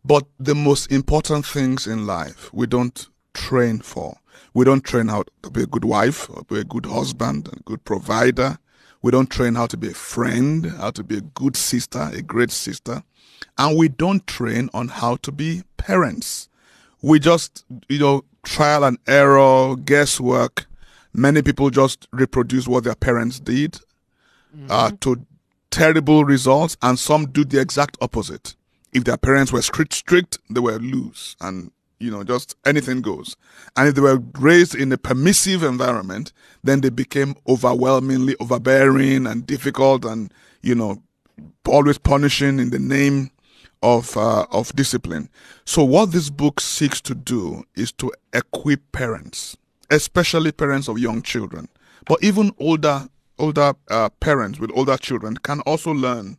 But 0.03 0.25
the 0.39 0.55
most 0.55 0.91
important 0.91 1.45
things 1.45 1.87
in 1.87 2.05
life 2.05 2.49
we 2.53 2.65
don't 2.67 3.07
train 3.37 3.79
for. 3.79 4.17
We 4.53 4.65
don't 4.65 4.83
train 4.83 5.07
how 5.07 5.23
to 5.43 5.49
be 5.51 5.61
a 5.63 5.67
good 5.67 5.85
wife, 5.85 6.29
or 6.29 6.43
be 6.43 6.59
a 6.59 6.63
good 6.63 6.87
husband, 6.87 7.47
a 7.53 7.63
good 7.63 7.85
provider. 7.85 8.57
We 9.03 9.11
don't 9.11 9.29
train 9.29 9.55
how 9.55 9.67
to 9.67 9.77
be 9.77 9.89
a 9.89 9.93
friend, 9.93 10.65
how 10.65 10.91
to 10.91 11.03
be 11.03 11.17
a 11.17 11.21
good 11.21 11.55
sister, 11.55 12.09
a 12.11 12.21
great 12.21 12.51
sister. 12.51 13.03
And 13.57 13.77
we 13.77 13.87
don't 13.87 14.25
train 14.25 14.69
on 14.73 14.87
how 14.87 15.17
to 15.17 15.31
be 15.31 15.63
parents. 15.77 16.49
We 17.01 17.19
just, 17.19 17.63
you 17.87 17.99
know, 17.99 18.25
trial 18.43 18.83
and 18.83 18.97
error, 19.05 19.75
guesswork. 19.75 20.65
Many 21.13 21.41
people 21.43 21.69
just 21.69 22.07
reproduce 22.11 22.67
what 22.67 22.83
their 22.83 22.95
parents 22.95 23.39
did 23.39 23.79
uh, 24.69 24.91
to 25.01 25.25
terrible 25.69 26.25
results, 26.25 26.77
and 26.81 26.97
some 26.97 27.27
do 27.27 27.45
the 27.45 27.61
exact 27.61 27.97
opposite. 28.01 28.55
If 28.93 29.03
their 29.03 29.17
parents 29.17 29.51
were 29.53 29.61
strict, 29.61 29.93
strict, 29.93 30.39
they 30.49 30.59
were 30.59 30.79
loose, 30.79 31.35
and 31.39 31.71
you 31.99 32.11
know, 32.11 32.23
just 32.23 32.55
anything 32.65 33.01
goes. 33.01 33.35
And 33.75 33.87
if 33.87 33.95
they 33.95 34.01
were 34.01 34.21
raised 34.39 34.75
in 34.75 34.91
a 34.91 34.97
permissive 34.97 35.63
environment, 35.63 36.31
then 36.63 36.81
they 36.81 36.89
became 36.89 37.35
overwhelmingly 37.47 38.35
overbearing 38.39 39.25
and 39.25 39.45
difficult, 39.45 40.05
and 40.05 40.33
you 40.61 40.75
know, 40.75 41.01
always 41.67 41.97
punishing 41.97 42.59
in 42.59 42.69
the 42.69 42.79
name 42.79 43.31
of 43.81 44.15
uh, 44.17 44.45
of 44.51 44.75
discipline. 44.75 45.29
So 45.65 45.83
what 45.83 46.11
this 46.11 46.29
book 46.29 46.59
seeks 46.59 47.01
to 47.01 47.15
do 47.15 47.63
is 47.75 47.91
to 47.93 48.11
equip 48.33 48.91
parents, 48.91 49.57
especially 49.89 50.51
parents 50.51 50.87
of 50.87 50.99
young 50.99 51.21
children, 51.21 51.67
but 52.05 52.23
even 52.23 52.51
older 52.59 53.07
older 53.39 53.73
uh, 53.89 54.09
parents 54.19 54.59
with 54.59 54.71
older 54.73 54.97
children 54.97 55.37
can 55.37 55.61
also 55.61 55.91
learn 55.91 56.37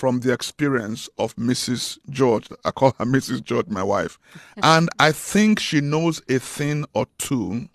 from 0.00 0.20
the 0.20 0.32
experience 0.32 1.10
of 1.18 1.36
Mrs. 1.36 1.98
George. 2.08 2.48
I 2.64 2.70
call 2.70 2.94
her 2.98 3.04
Mrs. 3.16 3.44
George, 3.44 3.66
my 3.68 3.82
wife, 3.82 4.18
and 4.62 4.88
I 4.98 5.12
think 5.12 5.60
she 5.60 5.82
knows 5.82 6.22
a 6.26 6.38
thing 6.38 6.86
or 6.94 7.04
two 7.18 7.68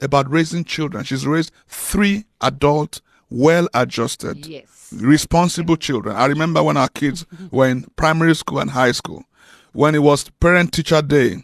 about 0.00 0.30
raising 0.30 0.62
children. 0.62 1.02
She's 1.02 1.26
raised 1.26 1.50
three 1.66 2.26
adult, 2.40 3.00
well-adjusted 3.28 4.46
Yes. 4.46 4.92
responsible 4.96 5.76
children. 5.76 6.14
I 6.14 6.26
remember 6.26 6.62
when 6.62 6.76
our 6.76 6.88
kids 6.88 7.26
were 7.50 7.66
in 7.68 7.82
primary 7.96 8.36
school 8.36 8.60
and 8.60 8.70
high 8.70 8.92
school, 8.92 9.24
when 9.72 9.96
it 9.96 10.02
was 10.02 10.28
parent 10.38 10.72
teacher 10.72 11.02
day, 11.02 11.42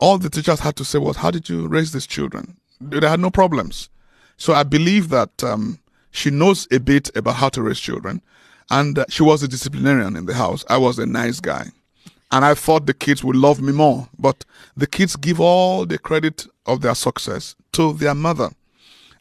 all 0.00 0.16
the 0.16 0.30
teachers 0.30 0.60
had 0.60 0.76
to 0.76 0.84
say 0.84 0.98
was, 0.98 1.16
How 1.18 1.30
did 1.30 1.48
you 1.50 1.68
raise 1.68 1.92
these 1.92 2.06
children? 2.06 2.56
They 2.80 3.06
had 3.06 3.20
no 3.20 3.30
problems. 3.30 3.90
So 4.38 4.54
I 4.54 4.62
believe 4.62 5.10
that 5.10 5.44
um, 5.44 5.78
she 6.10 6.30
knows 6.30 6.66
a 6.70 6.78
bit 6.80 7.14
about 7.14 7.34
how 7.34 7.50
to 7.50 7.60
raise 7.62 7.80
children. 7.80 8.22
And 8.70 8.98
uh, 8.98 9.04
she 9.08 9.22
was 9.22 9.42
a 9.42 9.48
disciplinarian 9.48 10.16
in 10.16 10.26
the 10.26 10.34
house. 10.34 10.64
I 10.68 10.76
was 10.78 10.98
a 10.98 11.06
nice 11.06 11.40
guy. 11.40 11.68
And 12.30 12.44
I 12.44 12.54
thought 12.54 12.86
the 12.86 12.94
kids 12.94 13.24
would 13.24 13.36
love 13.36 13.60
me 13.60 13.72
more. 13.72 14.08
But 14.18 14.44
the 14.76 14.86
kids 14.86 15.16
give 15.16 15.40
all 15.40 15.86
the 15.86 15.98
credit 15.98 16.46
of 16.66 16.82
their 16.82 16.94
success 16.94 17.56
to 17.72 17.94
their 17.94 18.14
mother. 18.14 18.50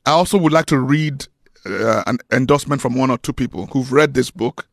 I 0.06 0.12
also 0.12 0.38
would 0.38 0.52
like 0.52 0.66
to 0.68 0.80
read 0.80 1.28
uh, 1.66 2.04
an 2.08 2.20
endorsement 2.32 2.82
from 2.82 2.96
one 2.96 3.10
or 3.10 3.18
two 3.18 3.34
people 3.34 3.68
who've 3.68 3.92
read 3.92 4.14
this 4.14 4.32
book. 4.32 4.68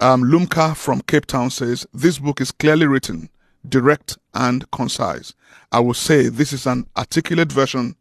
Um, 0.00 0.22
Lumka 0.22 0.76
from 0.76 1.00
Cape 1.02 1.26
Town 1.26 1.50
says, 1.50 1.86
This 1.92 2.18
book 2.18 2.40
is 2.40 2.52
clearly 2.52 2.86
written, 2.86 3.28
direct, 3.68 4.18
and 4.34 4.68
concise. 4.70 5.34
I 5.72 5.80
will 5.80 5.94
say 5.94 6.28
this 6.28 6.52
is 6.52 6.66
an 6.66 6.86
articulate 6.96 7.50
version 7.50 7.96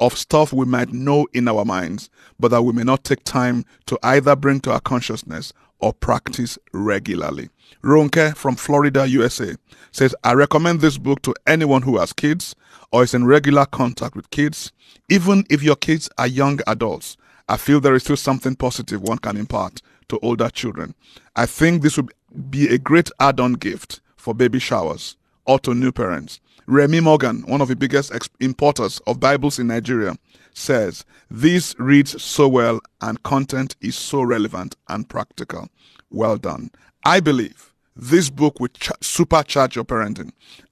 of 0.00 0.16
stuff 0.16 0.52
we 0.52 0.64
might 0.64 0.92
know 0.92 1.26
in 1.32 1.46
our 1.46 1.64
minds, 1.64 2.10
but 2.38 2.50
that 2.50 2.62
we 2.62 2.72
may 2.72 2.82
not 2.82 3.04
take 3.04 3.22
time 3.24 3.64
to 3.86 3.98
either 4.02 4.34
bring 4.34 4.60
to 4.60 4.72
our 4.72 4.80
consciousness 4.80 5.52
or 5.78 5.92
practice 5.92 6.58
regularly. 6.72 7.50
Ronke 7.82 8.36
from 8.36 8.56
Florida, 8.56 9.06
USA 9.06 9.54
says, 9.92 10.14
I 10.24 10.32
recommend 10.34 10.80
this 10.80 10.98
book 10.98 11.22
to 11.22 11.34
anyone 11.46 11.82
who 11.82 11.98
has 11.98 12.12
kids 12.12 12.54
or 12.92 13.02
is 13.02 13.14
in 13.14 13.26
regular 13.26 13.66
contact 13.66 14.16
with 14.16 14.30
kids. 14.30 14.72
Even 15.08 15.44
if 15.48 15.62
your 15.62 15.76
kids 15.76 16.08
are 16.18 16.26
young 16.26 16.60
adults, 16.66 17.16
I 17.48 17.56
feel 17.56 17.80
there 17.80 17.94
is 17.94 18.02
still 18.04 18.16
something 18.16 18.54
positive 18.54 19.02
one 19.02 19.18
can 19.18 19.36
impart 19.36 19.82
to 20.08 20.18
older 20.20 20.50
children. 20.50 20.94
I 21.36 21.46
think 21.46 21.82
this 21.82 21.96
would 21.96 22.12
be 22.50 22.68
a 22.68 22.78
great 22.78 23.10
add 23.18 23.40
on 23.40 23.54
gift 23.54 24.00
for 24.16 24.34
baby 24.34 24.58
showers 24.58 25.16
or 25.46 25.58
to 25.60 25.74
new 25.74 25.92
parents. 25.92 26.40
Remy 26.70 27.00
Morgan, 27.00 27.42
one 27.48 27.60
of 27.60 27.66
the 27.66 27.74
biggest 27.74 28.12
importers 28.38 29.00
of 29.04 29.18
Bibles 29.18 29.58
in 29.58 29.66
Nigeria, 29.66 30.16
says, 30.54 31.04
This 31.28 31.74
reads 31.80 32.22
so 32.22 32.46
well 32.46 32.78
and 33.00 33.20
content 33.24 33.74
is 33.80 33.96
so 33.96 34.22
relevant 34.22 34.76
and 34.88 35.08
practical. 35.08 35.68
Well 36.10 36.36
done. 36.36 36.70
I 37.04 37.18
believe 37.18 37.74
this 37.96 38.30
book 38.30 38.60
will 38.60 38.68
ch- 38.68 38.92
supercharge 39.00 39.74
your 39.74 39.84
parenting. 39.84 40.30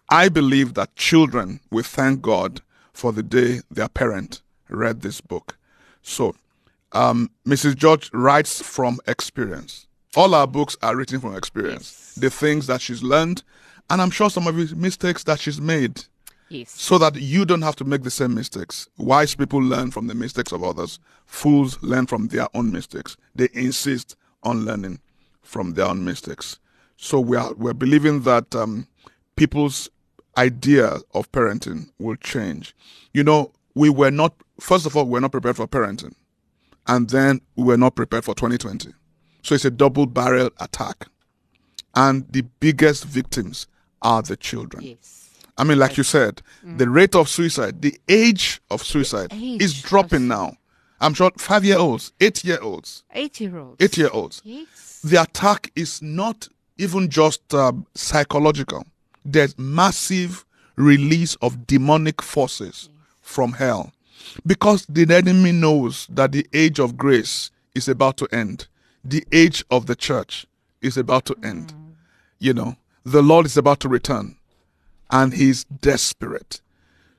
I 0.09 0.29
believe 0.29 0.75
that 0.75 0.95
children 0.95 1.59
will 1.73 1.83
thank 1.83 2.23
God 2.23 2.61
for 2.93 3.13
the 3.13 3.25
day 3.25 3.63
their 3.69 3.89
parent 3.89 4.41
read 4.69 5.01
this 5.01 5.21
book. 5.21 5.59
So, 6.01 6.37
um, 6.93 7.29
Mrs. 7.45 7.75
George 7.75 8.09
writes 8.15 8.63
from 8.63 9.01
experience. 9.09 9.89
All 10.15 10.33
our 10.37 10.47
books 10.47 10.77
are 10.81 10.95
written 10.95 11.19
from 11.19 11.35
experience. 11.35 12.15
The 12.17 12.31
things 12.31 12.69
that 12.69 12.83
she's 12.83 13.03
learned, 13.03 13.43
and 13.91 14.01
I'm 14.03 14.11
sure 14.11 14.31
some 14.31 14.47
of 14.47 14.57
the 14.57 14.75
mistakes 14.77 15.25
that 15.25 15.41
she's 15.41 15.61
made, 15.61 16.05
Yes. 16.51 16.71
so 16.71 16.99
that 16.99 17.17
you 17.17 17.45
don't 17.45 17.63
have 17.63 17.77
to 17.77 17.85
make 17.85 18.03
the 18.03 18.11
same 18.11 18.35
mistakes. 18.35 18.89
Wise 18.97 19.35
people 19.35 19.61
learn 19.61 19.91
from 19.91 20.07
the 20.07 20.15
mistakes 20.15 20.53
of 20.53 20.63
others. 20.65 20.99
Fools 21.27 21.79
learn 21.83 22.07
from 22.07 22.29
their 22.29 22.49
own 22.55 22.73
mistakes. 22.73 23.17
They 23.35 23.49
insist 23.53 24.17
on 24.43 24.65
learning 24.65 25.01
from 25.43 25.75
their 25.75 25.87
own 25.87 26.05
mistakes. 26.05 26.59
So 26.97 27.21
we 27.21 27.37
are 27.37 27.53
we're 27.55 27.75
believing 27.75 28.23
that 28.23 28.55
um, 28.55 28.87
people's 29.37 29.89
idea 30.37 30.97
of 31.15 31.31
parenting 31.33 31.91
will 31.99 32.17
change. 32.17 32.75
You 33.13 33.25
know, 33.25 33.53
we 33.75 33.89
were 33.91 34.11
not 34.11 34.35
first 34.61 34.87
of 34.87 34.97
all 34.97 35.05
we 35.05 35.13
we're 35.13 35.21
not 35.21 35.33
prepared 35.33 35.57
for 35.57 35.67
parenting, 35.69 36.15
and 36.87 37.11
then 37.11 37.41
we 37.57 37.65
were 37.65 37.77
not 37.77 37.95
prepared 37.95 38.25
for 38.25 38.35
2020. 38.35 38.91
So 39.43 39.55
it's 39.55 39.65
a 39.65 39.71
double 39.71 40.07
barrel 40.07 40.51
attack, 40.61 41.07
and 41.95 42.27
the 42.33 42.43
biggest 42.61 43.05
victims 43.05 43.67
are 44.03 44.23
the 44.23 44.37
children. 44.37 44.85
Yes. 44.85 45.31
I 45.57 45.65
mean, 45.65 45.79
like 45.79 45.97
you 45.97 46.05
said, 46.05 46.41
the 46.63 46.89
rate 46.89 47.15
of 47.17 47.29
suicide, 47.29 47.83
the 47.83 47.99
age 48.09 48.61
of 48.71 48.83
suicide 48.83 49.33
age 49.33 49.61
is 49.63 49.79
of 49.83 49.89
dropping 49.91 50.29
now. 50.29 50.57
I'm 51.01 51.15
sure 51.15 51.31
five 51.37 51.65
year 51.65 51.79
olds, 51.79 52.13
eight 52.21 52.45
year 52.45 52.59
olds, 52.61 53.03
Eight 53.13 53.41
year 53.41 53.59
olds. 53.59 53.77
eight 53.83 53.97
year 53.97 54.11
olds. 54.13 54.41
Yes. 54.45 55.01
The 55.03 55.23
attack 55.23 55.71
is 55.77 56.01
not 56.03 56.49
even 56.77 57.09
just 57.09 57.53
um, 57.55 57.87
psychological. 57.95 58.85
There's 59.25 59.59
massive 59.59 60.45
release 60.77 61.35
of 61.37 61.67
demonic 61.67 62.23
forces 62.23 62.89
from 63.21 63.53
hell 63.53 63.93
because 64.47 64.87
the 64.89 65.13
enemy 65.13 65.53
knows 65.53 66.07
that 66.09 66.31
the 66.33 66.47
age 66.53 66.79
of 66.79 66.97
grace 66.97 67.51
is 67.75 67.89
about 67.89 68.17
to 68.19 68.29
end. 68.33 68.69
The 69.05 69.25
age 69.33 69.65
of 69.71 69.87
the 69.87 69.97
church 69.97 70.47
is 70.83 70.97
about 70.97 71.25
to 71.27 71.37
end. 71.43 71.75
You 72.39 72.55
know, 72.55 72.77
the 73.13 73.23
Lord 73.23 73.47
is 73.47 73.57
about 73.57 73.81
to 73.81 73.89
return 73.89 74.37
and 75.11 75.33
he's 75.33 75.65
desperate. 75.65 76.61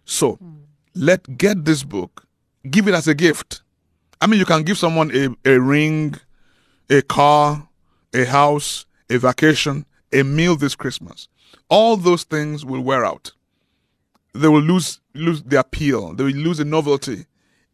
So 0.06 0.34
hmm. 0.34 0.52
let 0.94 1.38
get 1.38 1.66
this 1.66 1.84
book, 1.84 2.26
give 2.70 2.88
it 2.88 2.94
as 2.94 3.08
a 3.08 3.16
gift. 3.16 3.62
I 4.22 4.28
mean, 4.28 4.40
you 4.40 4.46
can 4.46 4.64
give 4.64 4.78
someone 4.78 5.12
a, 5.16 5.50
a 5.50 5.60
ring, 5.60 6.16
a 6.90 7.02
car, 7.02 7.68
a 8.14 8.26
house, 8.26 8.86
a 9.10 9.18
vacation, 9.18 9.86
a 10.12 10.24
meal 10.24 10.56
this 10.56 10.76
Christmas. 10.76 11.28
All 11.70 11.98
those 11.98 12.24
things 12.24 12.66
will 12.66 12.82
wear 12.82 13.06
out. 13.06 13.32
They 14.34 14.48
will 14.48 14.62
lose 14.62 15.00
lose 15.16 15.42
the 15.42 15.60
appeal. 15.60 16.14
They 16.14 16.24
will 16.24 16.32
lose 16.32 16.58
the 16.58 16.66
novelty 16.66 17.26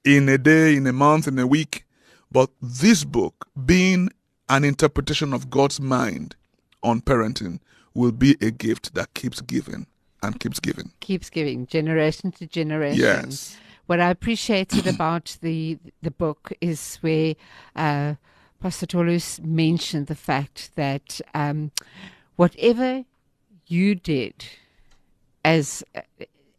in 0.05 0.29
a 0.29 0.37
day, 0.37 0.75
in 0.75 0.87
a 0.87 0.93
month, 0.93 1.27
in 1.27 1.37
a 1.37 1.47
week. 1.47 1.85
But 2.31 2.49
this 2.61 3.03
book, 3.03 3.47
being 3.65 4.09
an 4.49 4.63
interpretation 4.63 5.33
of 5.33 5.49
God's 5.49 5.79
mind 5.79 6.35
on 6.83 7.01
parenting, 7.01 7.59
will 7.95 8.11
be 8.11 8.37
a 8.41 8.51
gift 8.51 8.93
that 8.93 9.13
keeps 9.15 9.41
giving 9.41 9.87
and 10.21 10.39
keeps 10.39 10.59
giving. 10.59 10.91
keeps 10.99 11.29
giving 11.31 11.65
generation 11.65 12.31
to 12.33 12.45
generation. 12.45 12.99
Yes. 13.01 13.57
What 13.87 13.99
I 13.99 14.09
appreciated 14.09 14.85
about 14.87 15.37
the 15.41 15.77
the 16.01 16.11
book 16.11 16.51
is 16.61 16.97
where 17.01 17.35
uh, 17.75 18.15
Pastor 18.59 18.85
Tolus 18.87 19.39
mentioned 19.41 20.07
the 20.07 20.15
fact 20.15 20.71
that 20.75 21.21
um, 21.33 21.71
whatever 22.35 23.05
you 23.67 23.95
did 23.95 24.45
as 25.43 25.83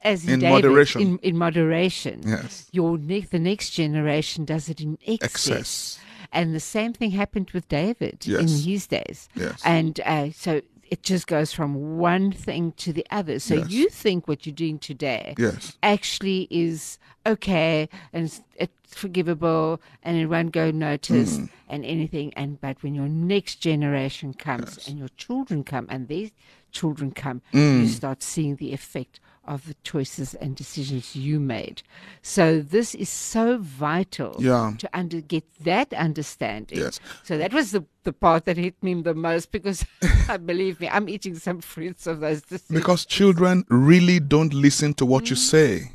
as 0.02 0.24
In 0.28 0.38
David, 0.40 0.54
moderation. 0.54 1.00
in, 1.02 1.18
in 1.18 1.36
moderation, 1.36 2.22
Yes. 2.24 2.68
your 2.70 2.96
ne- 2.96 3.20
the 3.36 3.40
next 3.40 3.70
generation 3.70 4.44
does 4.44 4.68
it 4.68 4.80
in 4.80 4.96
excess. 5.06 5.24
Excess. 5.24 5.98
And 6.32 6.54
the 6.54 6.60
same 6.60 6.92
thing 6.92 7.10
happened 7.12 7.50
with 7.52 7.66
David 7.68 8.26
in 8.28 8.46
his 8.48 8.86
days. 8.86 9.28
Yes. 9.34 9.60
And 9.64 10.00
uh, 10.04 10.30
so 10.30 10.60
it 10.90 11.02
just 11.02 11.26
goes 11.26 11.52
from 11.52 11.98
one 11.98 12.32
thing 12.32 12.72
to 12.78 12.92
the 12.92 13.06
other. 13.10 13.38
So 13.38 13.54
Yes. 13.56 13.70
you 13.70 13.88
think 13.88 14.28
what 14.28 14.46
you're 14.46 14.54
doing 14.54 14.78
today 14.78 15.34
Yes. 15.38 15.76
actually 15.82 16.46
is 16.50 16.98
okay 17.26 17.88
and 18.12 18.26
it's, 18.26 18.42
it's 18.56 18.94
forgivable 18.94 19.80
and 20.02 20.16
it 20.16 20.26
won't 20.26 20.52
go 20.52 20.70
noticed 20.70 21.40
Mm. 21.40 21.48
and 21.68 21.84
anything. 21.84 22.32
And 22.34 22.60
but 22.60 22.82
when 22.82 22.94
your 22.94 23.08
next 23.08 23.56
generation 23.56 24.32
comes 24.34 24.86
and 24.86 24.98
your 24.98 25.08
children 25.16 25.64
come 25.64 25.86
and 25.88 26.08
their 26.08 26.30
children 26.72 27.10
come, 27.10 27.42
Mm. 27.52 27.80
you 27.82 27.88
start 27.88 28.22
seeing 28.22 28.56
the 28.56 28.72
effect 28.72 29.18
of 29.46 29.66
the 29.66 29.74
choices 29.82 30.34
and 30.34 30.56
decisions 30.56 31.16
you 31.16 31.40
made. 31.40 31.82
So 32.22 32.60
this 32.60 32.94
is 32.94 33.08
so 33.08 33.58
vital 33.58 34.36
Yeah. 34.38 34.74
to 34.78 34.88
under, 34.92 35.20
get 35.20 35.44
that 35.64 35.92
understanding. 35.94 36.78
Yes. 36.78 37.00
So 37.24 37.38
that 37.38 37.52
was 37.52 37.72
the, 37.72 37.84
the 38.04 38.12
part 38.12 38.44
that 38.46 38.56
hit 38.56 38.82
me 38.82 38.94
the 39.02 39.14
most 39.14 39.52
because 39.52 39.84
I 40.28 40.36
believe 40.36 40.80
me, 40.80 40.88
I'm 40.88 41.08
eating 41.08 41.36
some 41.36 41.60
fruits 41.60 42.06
of 42.06 42.20
those 42.20 42.42
decisions. 42.42 42.80
Because 42.80 43.06
children 43.06 43.64
really 43.68 44.20
don't 44.20 44.52
listen 44.52 44.94
to 44.94 45.06
what 45.06 45.30
you 45.30 45.36
mm. 45.36 45.40
say. 45.40 45.92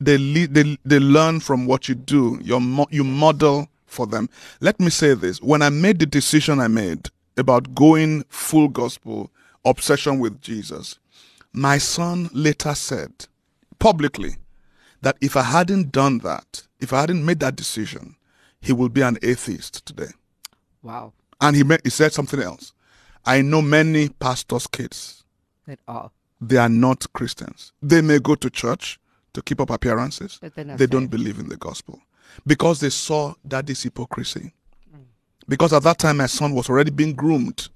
They, 0.00 0.18
le- 0.18 0.48
they 0.48 0.76
they 0.84 0.98
learn 0.98 1.38
from 1.38 1.66
what 1.66 1.88
you 1.88 1.94
do. 1.94 2.40
Mo- 2.58 2.88
you 2.90 3.04
model 3.04 3.68
for 3.86 4.04
them. 4.06 4.28
Let 4.60 4.80
me 4.80 4.90
say 4.90 5.14
this: 5.14 5.40
when 5.40 5.62
I 5.62 5.68
made 5.68 6.00
the 6.00 6.06
decision 6.06 6.58
I 6.58 6.66
made 6.66 7.10
about 7.36 7.72
going 7.74 8.24
full 8.28 8.66
gospel 8.66 9.30
obsession 9.64 10.18
with 10.18 10.40
Jesus, 10.40 10.98
my 11.52 11.78
son 11.78 12.28
later 12.32 12.74
said 12.74 13.26
publicly 13.78 14.36
that 15.02 15.16
if 15.20 15.36
I 15.36 15.42
hadn't 15.42 15.92
done 15.92 16.18
that, 16.18 16.62
if 16.80 16.92
I 16.92 17.00
hadn't 17.00 17.24
made 17.24 17.40
that 17.40 17.56
decision, 17.56 18.16
he 18.60 18.72
would 18.72 18.92
be 18.94 19.02
an 19.02 19.18
atheist 19.22 19.84
today. 19.84 20.12
wow, 20.82 21.12
And 21.40 21.56
he, 21.56 21.64
ma- 21.64 21.78
he 21.82 21.90
said 21.90 22.12
something 22.12 22.40
else. 22.40 22.72
I 23.24 23.42
know 23.42 23.62
many 23.62 24.08
pastors' 24.08 24.66
kids 24.66 25.24
that 25.66 25.78
are. 25.86 26.10
they 26.40 26.56
are 26.56 26.68
not 26.68 27.12
Christians. 27.12 27.72
They 27.82 28.00
may 28.00 28.18
go 28.18 28.34
to 28.36 28.50
church 28.50 28.98
to 29.34 29.42
keep 29.42 29.60
up 29.60 29.70
appearances. 29.70 30.38
But 30.40 30.54
they're 30.54 30.64
not 30.64 30.78
they 30.78 30.86
don't 30.86 31.06
believe 31.08 31.38
in 31.38 31.48
the 31.48 31.56
gospel 31.56 32.00
because 32.46 32.80
they 32.80 32.90
saw 32.90 33.34
daddy's 33.46 33.82
hypocrisy. 33.82 34.52
Mm. 34.94 35.04
Because 35.48 35.72
at 35.72 35.82
that 35.84 35.98
time, 35.98 36.16
my 36.18 36.26
son 36.26 36.52
was 36.54 36.68
already 36.68 36.90
being 36.90 37.14
groomed. 37.14 37.68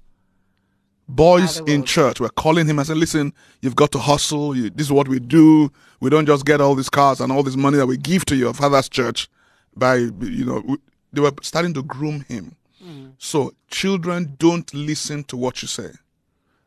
Boys 1.09 1.59
in 1.61 1.83
church 1.83 2.19
were 2.19 2.29
calling 2.29 2.67
him 2.67 2.79
and 2.79 2.87
saying, 2.87 2.99
"Listen, 2.99 3.33
you've 3.61 3.75
got 3.75 3.91
to 3.93 3.99
hustle. 3.99 4.55
You, 4.55 4.69
this 4.69 4.87
is 4.87 4.91
what 4.91 5.07
we 5.07 5.19
do. 5.19 5.71
We 6.01 6.09
don't 6.09 6.25
just 6.25 6.45
get 6.45 6.59
all 6.59 6.75
these 6.75 6.89
cars 6.89 7.21
and 7.21 7.31
all 7.31 7.43
this 7.43 7.55
money 7.55 7.77
that 7.77 7.87
we 7.87 7.97
give 7.97 8.25
to 8.25 8.35
your 8.35 8.53
father's 8.53 8.89
church." 8.89 9.29
By 9.75 9.95
you 9.95 10.45
know, 10.45 10.77
they 11.13 11.21
were 11.21 11.33
starting 11.41 11.73
to 11.75 11.83
groom 11.83 12.21
him. 12.27 12.55
Mm. 12.83 13.13
So 13.17 13.53
children 13.69 14.35
don't 14.37 14.71
listen 14.73 15.23
to 15.25 15.37
what 15.37 15.61
you 15.61 15.67
say. 15.67 15.91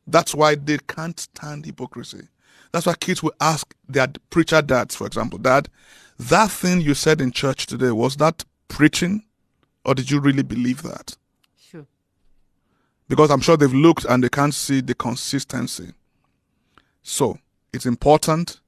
That's 0.07 0.35
why 0.35 0.55
they 0.55 0.79
can't 0.89 1.19
stand 1.19 1.67
hypocrisy. 1.67 2.29
That's 2.73 2.87
why 2.87 2.95
kids 2.95 3.23
will 3.23 3.35
ask 3.41 3.75
their 3.89 4.09
preacher 4.31 4.63
dads, 4.63 4.95
for 4.95 5.07
example, 5.07 5.39
Dad, 5.39 5.69
that 6.19 6.51
thing 6.51 6.81
you 6.81 6.95
said 6.95 7.21
in 7.21 7.33
church 7.33 7.67
today, 7.67 7.91
was 7.91 8.17
that 8.17 8.45
preaching? 8.69 9.25
Or 9.85 9.95
did 9.95 10.11
you 10.11 10.21
really 10.21 10.43
believe 10.43 10.83
that? 10.83 11.17
Because 13.11 13.33
I'm 13.33 13.41
sure 13.41 13.57
they've 13.57 13.75
looked 13.75 14.05
and 14.05 14.23
they 14.23 14.29
can't 14.29 14.55
see 14.55 14.81
the 14.81 14.95
consistency. 14.95 15.95
So 17.03 17.39
it's 17.73 17.85
important 17.85 18.61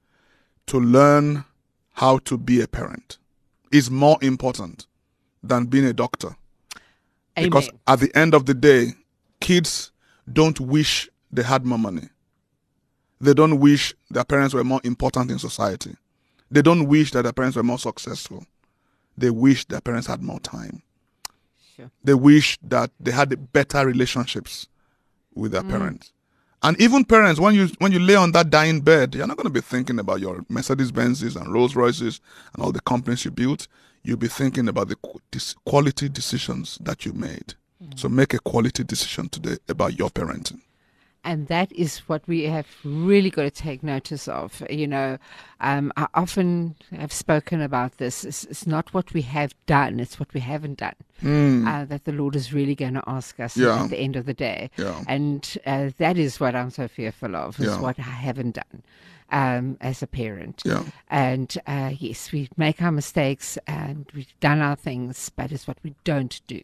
to 0.66 0.80
learn 0.80 1.44
how 1.92 2.18
to 2.18 2.36
be 2.36 2.60
a 2.60 2.66
parent. 2.66 3.18
It's 3.70 3.88
more 3.88 4.18
important 4.20 4.88
than 5.44 5.66
being 5.66 5.84
a 5.84 5.92
doctor. 5.92 6.34
Because 7.36 7.70
at 7.86 8.00
the 8.00 8.10
end 8.18 8.34
of 8.34 8.46
the 8.46 8.54
day, 8.54 8.94
kids 9.40 9.92
don't 10.30 10.58
wish 10.58 11.08
they 11.30 11.44
had 11.44 11.64
more 11.64 11.78
money. 11.78 12.08
They 13.20 13.34
don't 13.34 13.60
wish 13.60 13.94
their 14.10 14.24
parents 14.24 14.54
were 14.54 14.64
more 14.64 14.80
important 14.82 15.30
in 15.30 15.38
society. 15.38 15.94
They 16.50 16.62
don't 16.62 16.88
wish 16.88 17.12
that 17.12 17.22
their 17.22 17.32
parents 17.32 17.56
were 17.56 17.62
more 17.62 17.78
successful. 17.78 18.44
They 19.16 19.30
wish 19.30 19.66
their 19.66 19.80
parents 19.80 20.08
had 20.08 20.20
more 20.20 20.40
time. 20.40 20.82
Sure. 21.76 21.90
They 22.04 22.14
wish 22.14 22.58
that 22.62 22.90
they 23.00 23.10
had 23.10 23.52
better 23.52 23.86
relationships 23.86 24.68
with 25.34 25.52
their 25.52 25.62
mm. 25.62 25.70
parents. 25.70 26.12
And 26.62 26.80
even 26.80 27.04
parents, 27.04 27.40
when 27.40 27.54
you 27.54 27.68
when 27.78 27.90
you 27.90 27.98
lay 27.98 28.14
on 28.14 28.32
that 28.32 28.50
dying 28.50 28.80
bed, 28.82 29.14
you're 29.14 29.26
not 29.26 29.36
going 29.36 29.46
to 29.46 29.50
be 29.50 29.60
thinking 29.60 29.98
about 29.98 30.20
your 30.20 30.44
Mercedes 30.48 30.92
Benzes 30.92 31.34
and 31.34 31.52
Rolls 31.52 31.74
Royces 31.74 32.20
and 32.54 32.62
all 32.62 32.70
the 32.70 32.80
companies 32.80 33.24
you 33.24 33.32
built. 33.32 33.66
You'll 34.04 34.16
be 34.16 34.28
thinking 34.28 34.68
about 34.68 34.88
the 34.88 34.96
quality 35.64 36.08
decisions 36.08 36.78
that 36.80 37.04
you 37.04 37.12
made. 37.12 37.54
Mm. 37.82 37.98
So 37.98 38.08
make 38.08 38.34
a 38.34 38.38
quality 38.38 38.84
decision 38.84 39.28
today 39.28 39.56
about 39.68 39.98
your 39.98 40.10
parenting. 40.10 40.60
And 41.24 41.46
that 41.46 41.70
is 41.72 41.98
what 42.08 42.26
we 42.26 42.44
have 42.44 42.66
really 42.82 43.30
got 43.30 43.42
to 43.42 43.50
take 43.50 43.82
notice 43.84 44.26
of. 44.26 44.60
You 44.68 44.88
know, 44.88 45.18
um, 45.60 45.92
I 45.96 46.08
often 46.14 46.74
have 46.90 47.12
spoken 47.12 47.60
about 47.60 47.98
this. 47.98 48.24
It's, 48.24 48.44
it's 48.44 48.66
not 48.66 48.92
what 48.92 49.12
we 49.14 49.22
have 49.22 49.54
done, 49.66 50.00
it's 50.00 50.18
what 50.18 50.34
we 50.34 50.40
haven't 50.40 50.78
done. 50.78 50.96
uh, 51.68 51.84
that 51.84 52.04
the 52.04 52.10
Lord 52.12 52.34
is 52.34 52.52
really 52.52 52.74
going 52.74 52.94
to 52.94 53.04
ask 53.06 53.38
us 53.38 53.56
Yeah. 53.56 53.84
at 53.84 53.90
the 53.90 53.98
end 53.98 54.16
of 54.16 54.26
the 54.26 54.34
day. 54.34 54.70
Yeah. 54.76 55.04
And 55.06 55.56
uh, 55.64 55.90
that 55.98 56.18
is 56.18 56.40
what 56.40 56.56
I'm 56.56 56.70
so 56.70 56.88
fearful 56.88 57.36
of, 57.36 57.60
is 57.60 57.66
Yeah. 57.66 57.80
what 57.80 57.98
I 58.00 58.02
haven't 58.02 58.56
done 58.56 58.82
um, 59.32 59.76
as 59.80 60.02
a 60.02 60.06
parent. 60.06 60.62
Yeah. 60.64 60.84
And 61.10 61.56
uh, 61.66 61.92
yes, 61.98 62.30
we 62.30 62.48
make 62.56 62.80
our 62.80 62.92
mistakes 62.92 63.58
and 63.66 64.06
we've 64.14 64.32
done 64.40 64.60
our 64.60 64.76
things, 64.76 65.30
but 65.34 65.50
it's 65.50 65.66
what 65.66 65.78
we 65.82 65.94
don't 66.04 66.40
do 66.46 66.60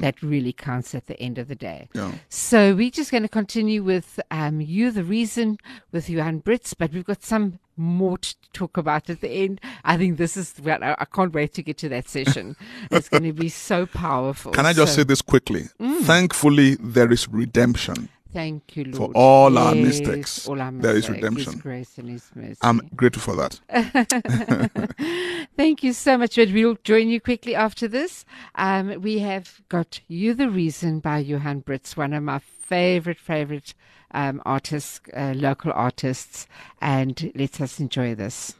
that 0.00 0.20
really 0.22 0.52
counts 0.52 0.94
at 0.94 1.06
the 1.06 1.20
end 1.20 1.38
of 1.38 1.48
the 1.48 1.54
day. 1.54 1.88
Mm. 1.94 2.12
Yeah. 2.12 2.18
So 2.28 2.74
we're 2.74 2.90
just 2.90 3.10
going 3.10 3.22
to 3.22 3.28
continue 3.28 3.82
with 3.82 4.18
um, 4.30 4.60
You 4.60 4.90
the 4.90 5.04
Reason 5.04 5.58
with 5.92 6.08
Johan 6.10 6.42
Brits, 6.42 6.74
but 6.76 6.92
we've 6.92 7.04
got 7.04 7.22
some 7.22 7.58
more 7.76 8.16
to 8.16 8.34
talk 8.54 8.78
about 8.78 9.10
at 9.10 9.20
the 9.20 9.28
end. 9.28 9.60
I 9.84 9.98
think 9.98 10.16
this 10.16 10.36
is, 10.36 10.54
well, 10.62 10.82
I, 10.82 10.96
I 10.98 11.04
can't 11.04 11.34
wait 11.34 11.52
to 11.54 11.62
get 11.62 11.76
to 11.78 11.90
that 11.90 12.08
session. 12.08 12.56
it's 12.90 13.10
going 13.10 13.24
to 13.24 13.34
be 13.34 13.50
so 13.50 13.84
powerful. 13.84 14.52
Can 14.52 14.64
I 14.64 14.72
just 14.72 14.94
So, 14.94 15.00
say 15.00 15.04
this 15.04 15.20
quickly? 15.20 15.64
Mm. 15.78 16.00
Thankfully, 16.02 16.76
there 16.76 17.12
is 17.12 17.28
redemption. 17.28 18.08
Thank 18.36 18.76
you, 18.76 18.84
Lord. 18.84 18.96
for 18.96 19.10
all 19.14 19.56
our 19.56 19.74
mistakes, 19.74 20.46
all 20.46 20.60
our 20.60 20.70
there 20.70 20.90
is 20.90 21.08
mistakes, 21.08 21.08
redemption. 21.08 21.52
His 21.54 21.62
grace 21.62 21.96
and 21.96 22.10
His 22.10 22.30
mercy. 22.34 22.58
I'm 22.60 22.82
grateful 22.94 23.22
for 23.22 23.36
that. 23.36 23.58
Thank 25.56 25.82
you 25.82 25.94
so 25.94 26.18
much, 26.18 26.36
but 26.36 26.52
we'll 26.52 26.76
join 26.84 27.08
you 27.08 27.18
quickly 27.18 27.54
after 27.54 27.88
this. 27.88 28.26
Um, 28.54 29.00
we 29.00 29.20
have 29.20 29.62
got 29.70 30.00
You 30.06 30.34
the 30.34 30.50
Reason 30.50 31.00
by 31.00 31.20
Johan 31.20 31.62
Brits, 31.62 31.96
one 31.96 32.12
of 32.12 32.22
my 32.22 32.38
favorite, 32.38 33.18
favorite 33.18 33.72
um, 34.10 34.42
artists, 34.44 35.00
uh, 35.16 35.32
local 35.34 35.72
artists, 35.72 36.46
and 36.78 37.32
let 37.34 37.58
us 37.62 37.80
enjoy 37.80 38.14
this. 38.14 38.54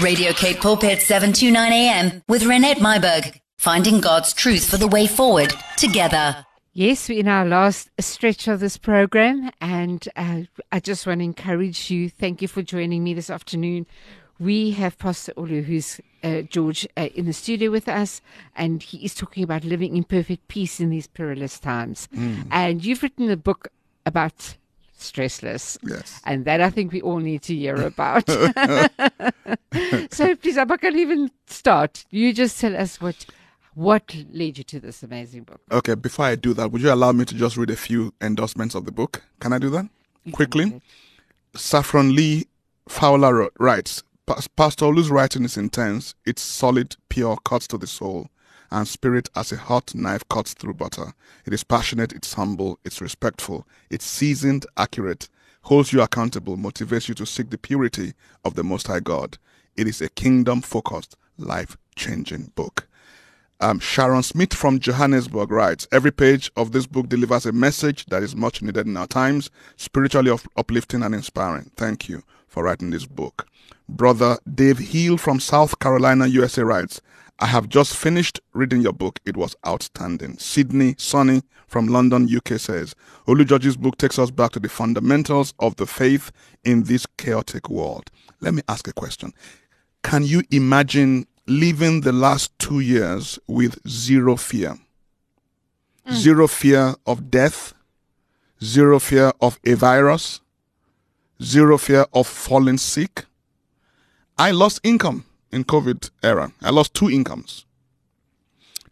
Radio 0.00 0.32
Cape 0.32 0.62
Pulpit 0.62 1.02
729 1.02 1.72
AM 1.74 2.22
with 2.26 2.42
Renette 2.44 2.78
Myberg. 2.78 3.38
Finding 3.58 4.00
God's 4.00 4.32
truth 4.32 4.66
for 4.66 4.78
the 4.78 4.88
way 4.88 5.06
forward 5.06 5.52
together. 5.76 6.46
Yes, 6.78 7.08
we're 7.08 7.20
in 7.20 7.28
our 7.28 7.46
last 7.46 7.88
stretch 7.98 8.48
of 8.48 8.60
this 8.60 8.76
program, 8.76 9.50
and 9.62 10.06
uh, 10.14 10.42
I 10.70 10.78
just 10.78 11.06
want 11.06 11.20
to 11.20 11.24
encourage 11.24 11.90
you. 11.90 12.10
Thank 12.10 12.42
you 12.42 12.48
for 12.48 12.60
joining 12.60 13.02
me 13.02 13.14
this 13.14 13.30
afternoon. 13.30 13.86
We 14.38 14.72
have 14.72 14.98
Pastor 14.98 15.32
Olu, 15.38 15.64
who's 15.64 16.02
uh, 16.22 16.42
George, 16.42 16.86
uh, 16.98 17.08
in 17.14 17.24
the 17.24 17.32
studio 17.32 17.70
with 17.70 17.88
us, 17.88 18.20
and 18.56 18.82
he 18.82 19.02
is 19.02 19.14
talking 19.14 19.42
about 19.42 19.64
living 19.64 19.96
in 19.96 20.04
perfect 20.04 20.48
peace 20.48 20.78
in 20.78 20.90
these 20.90 21.06
perilous 21.06 21.58
times. 21.58 22.10
And 22.50 22.84
you've 22.84 23.02
written 23.02 23.30
a 23.30 23.38
book 23.38 23.68
about 24.04 24.56
stressless. 25.00 25.78
Yes. 25.82 26.20
And 26.26 26.44
that 26.44 26.60
I 26.60 26.68
think 26.68 26.92
we 26.92 27.00
all 27.00 27.20
need 27.20 27.40
to 27.44 27.54
hear 27.54 27.76
about. 27.76 28.28
so 30.10 30.36
please, 30.36 30.56
can't 30.56 30.80
gonna 30.82 30.98
even 30.98 31.30
start. 31.46 32.04
You 32.10 32.34
just 32.34 32.60
tell 32.60 32.76
us 32.76 33.00
what 33.00 33.24
what 33.76 34.16
led 34.32 34.56
you 34.56 34.64
to 34.64 34.80
this 34.80 35.02
amazing 35.02 35.42
book. 35.42 35.60
Okay, 35.70 35.94
before 35.94 36.24
I 36.24 36.34
do 36.34 36.54
that, 36.54 36.72
would 36.72 36.80
you 36.80 36.90
allow 36.90 37.12
me 37.12 37.26
to 37.26 37.34
just 37.34 37.58
read 37.58 37.68
a 37.68 37.76
few 37.76 38.14
endorsements 38.22 38.74
of 38.74 38.86
the 38.86 38.90
book? 38.90 39.22
Can 39.38 39.52
I 39.52 39.58
do 39.58 39.68
that? 39.70 39.86
Quickly. 40.32 40.80
Saffron 41.54 42.14
Lee 42.14 42.46
Fowler 42.88 43.34
wrote- 43.34 43.52
writes 43.60 44.02
Pastor 44.56 44.86
Olu's 44.86 45.10
writing 45.10 45.44
is 45.44 45.56
intense. 45.58 46.14
It's 46.24 46.40
solid, 46.42 46.96
pure, 47.10 47.36
cuts 47.44 47.66
to 47.68 47.78
the 47.78 47.86
soul, 47.86 48.28
and 48.70 48.88
spirit 48.88 49.28
as 49.36 49.52
a 49.52 49.56
hot 49.56 49.94
knife 49.94 50.26
cuts 50.28 50.54
through 50.54 50.74
butter. 50.74 51.12
It 51.44 51.52
is 51.52 51.62
passionate, 51.62 52.12
it's 52.12 52.32
humble, 52.32 52.80
it's 52.84 53.00
respectful, 53.02 53.68
it's 53.90 54.06
seasoned, 54.06 54.66
accurate, 54.76 55.28
holds 55.62 55.92
you 55.92 56.00
accountable, 56.00 56.56
motivates 56.56 57.08
you 57.08 57.14
to 57.14 57.26
seek 57.26 57.50
the 57.50 57.58
purity 57.58 58.14
of 58.44 58.54
the 58.54 58.64
Most 58.64 58.86
High 58.86 59.00
God. 59.00 59.36
It 59.76 59.86
is 59.86 60.00
a 60.00 60.08
kingdom 60.08 60.62
focused, 60.62 61.16
life 61.36 61.76
changing 61.94 62.52
book. 62.54 62.88
Um, 63.60 63.78
Sharon 63.80 64.22
Smith 64.22 64.52
from 64.52 64.78
Johannesburg 64.78 65.50
writes 65.50 65.88
Every 65.90 66.12
page 66.12 66.50
of 66.56 66.72
this 66.72 66.86
book 66.86 67.08
delivers 67.08 67.46
a 67.46 67.52
message 67.52 68.04
that 68.06 68.22
is 68.22 68.36
much 68.36 68.60
needed 68.60 68.86
in 68.86 68.96
our 68.96 69.06
times, 69.06 69.50
spiritually 69.76 70.30
up- 70.30 70.40
uplifting 70.56 71.02
and 71.02 71.14
inspiring. 71.14 71.70
Thank 71.76 72.08
you 72.08 72.22
for 72.48 72.64
writing 72.64 72.90
this 72.90 73.06
book. 73.06 73.46
Brother 73.88 74.38
Dave 74.52 74.78
Hill 74.78 75.16
from 75.16 75.40
South 75.40 75.78
Carolina, 75.78 76.26
USA 76.26 76.62
writes 76.62 77.00
I 77.38 77.46
have 77.46 77.68
just 77.68 77.96
finished 77.96 78.40
reading 78.52 78.80
your 78.80 78.92
book. 78.92 79.20
It 79.24 79.36
was 79.36 79.56
outstanding. 79.66 80.38
Sydney 80.38 80.94
Sonny 80.98 81.42
from 81.66 81.86
London, 81.86 82.28
UK 82.34 82.58
says 82.58 82.94
Olu 83.26 83.46
George's 83.46 83.76
book 83.76 83.96
takes 83.96 84.18
us 84.18 84.30
back 84.30 84.52
to 84.52 84.60
the 84.60 84.68
fundamentals 84.68 85.54
of 85.58 85.76
the 85.76 85.86
faith 85.86 86.30
in 86.64 86.84
this 86.84 87.06
chaotic 87.16 87.70
world. 87.70 88.10
Let 88.40 88.52
me 88.52 88.62
ask 88.68 88.86
a 88.86 88.92
question. 88.92 89.32
Can 90.02 90.24
you 90.24 90.42
imagine 90.50 91.26
living 91.46 92.00
the 92.00 92.12
last 92.12 92.56
two 92.58 92.80
years 92.80 93.38
with 93.46 93.78
zero 93.88 94.36
fear? 94.36 94.78
Mm. 96.06 96.12
Zero 96.12 96.46
fear 96.46 96.94
of 97.06 97.30
death, 97.30 97.74
zero 98.62 98.98
fear 98.98 99.32
of 99.40 99.58
a 99.64 99.74
virus, 99.74 100.40
zero 101.42 101.78
fear 101.78 102.06
of 102.12 102.26
falling 102.26 102.78
sick. 102.78 103.24
I 104.38 104.50
lost 104.50 104.80
income 104.82 105.24
in 105.50 105.64
COVID 105.64 106.10
era. 106.22 106.52
I 106.62 106.70
lost 106.70 106.94
two 106.94 107.10
incomes. 107.10 107.64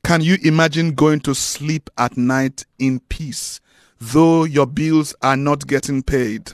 Can 0.04 0.20
you 0.20 0.36
imagine 0.42 0.94
going 0.94 1.20
to 1.20 1.34
sleep 1.34 1.88
at 1.96 2.16
night 2.16 2.66
in 2.78 3.00
peace, 3.00 3.60
though 4.00 4.44
your 4.44 4.66
bills 4.66 5.14
are 5.22 5.36
not 5.36 5.66
getting 5.66 6.02
paid? 6.02 6.52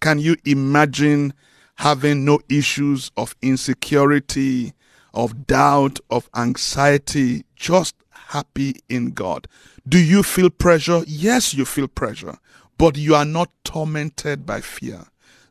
Can 0.00 0.18
you 0.18 0.36
imagine 0.44 1.32
having 1.76 2.24
no 2.24 2.38
issues 2.48 3.10
of 3.16 3.34
insecurity, 3.42 4.72
of 5.14 5.46
doubt, 5.46 6.00
of 6.10 6.28
anxiety, 6.34 7.44
just 7.56 7.94
happy 8.10 8.76
in 8.88 9.10
God? 9.10 9.48
Do 9.88 9.98
you 9.98 10.22
feel 10.22 10.50
pressure? 10.50 11.02
Yes, 11.06 11.54
you 11.54 11.64
feel 11.64 11.88
pressure, 11.88 12.38
but 12.78 12.96
you 12.96 13.14
are 13.14 13.24
not 13.24 13.50
tormented 13.64 14.46
by 14.46 14.60
fear. 14.60 15.04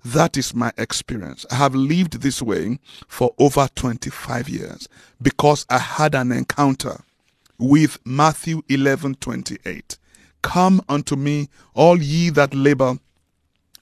That 0.04 0.36
is 0.38 0.56
my 0.56 0.72
experience. 0.78 1.46
I 1.52 1.56
have 1.56 1.76
lived 1.76 2.22
this 2.22 2.42
way 2.42 2.80
for 3.08 3.36
over 3.38 3.68
25 3.76 4.50
years 4.50 4.90
because 5.22 5.66
I 5.70 5.78
had 5.78 6.16
an 6.16 6.32
encounter 6.32 7.04
with 7.60 8.00
Matthew 8.04 8.64
11:28. 8.68 9.98
Come 10.42 10.82
unto 10.90 11.16
me, 11.16 11.50
all 11.76 12.02
ye 12.02 12.32
that 12.32 12.56
labor 12.56 12.98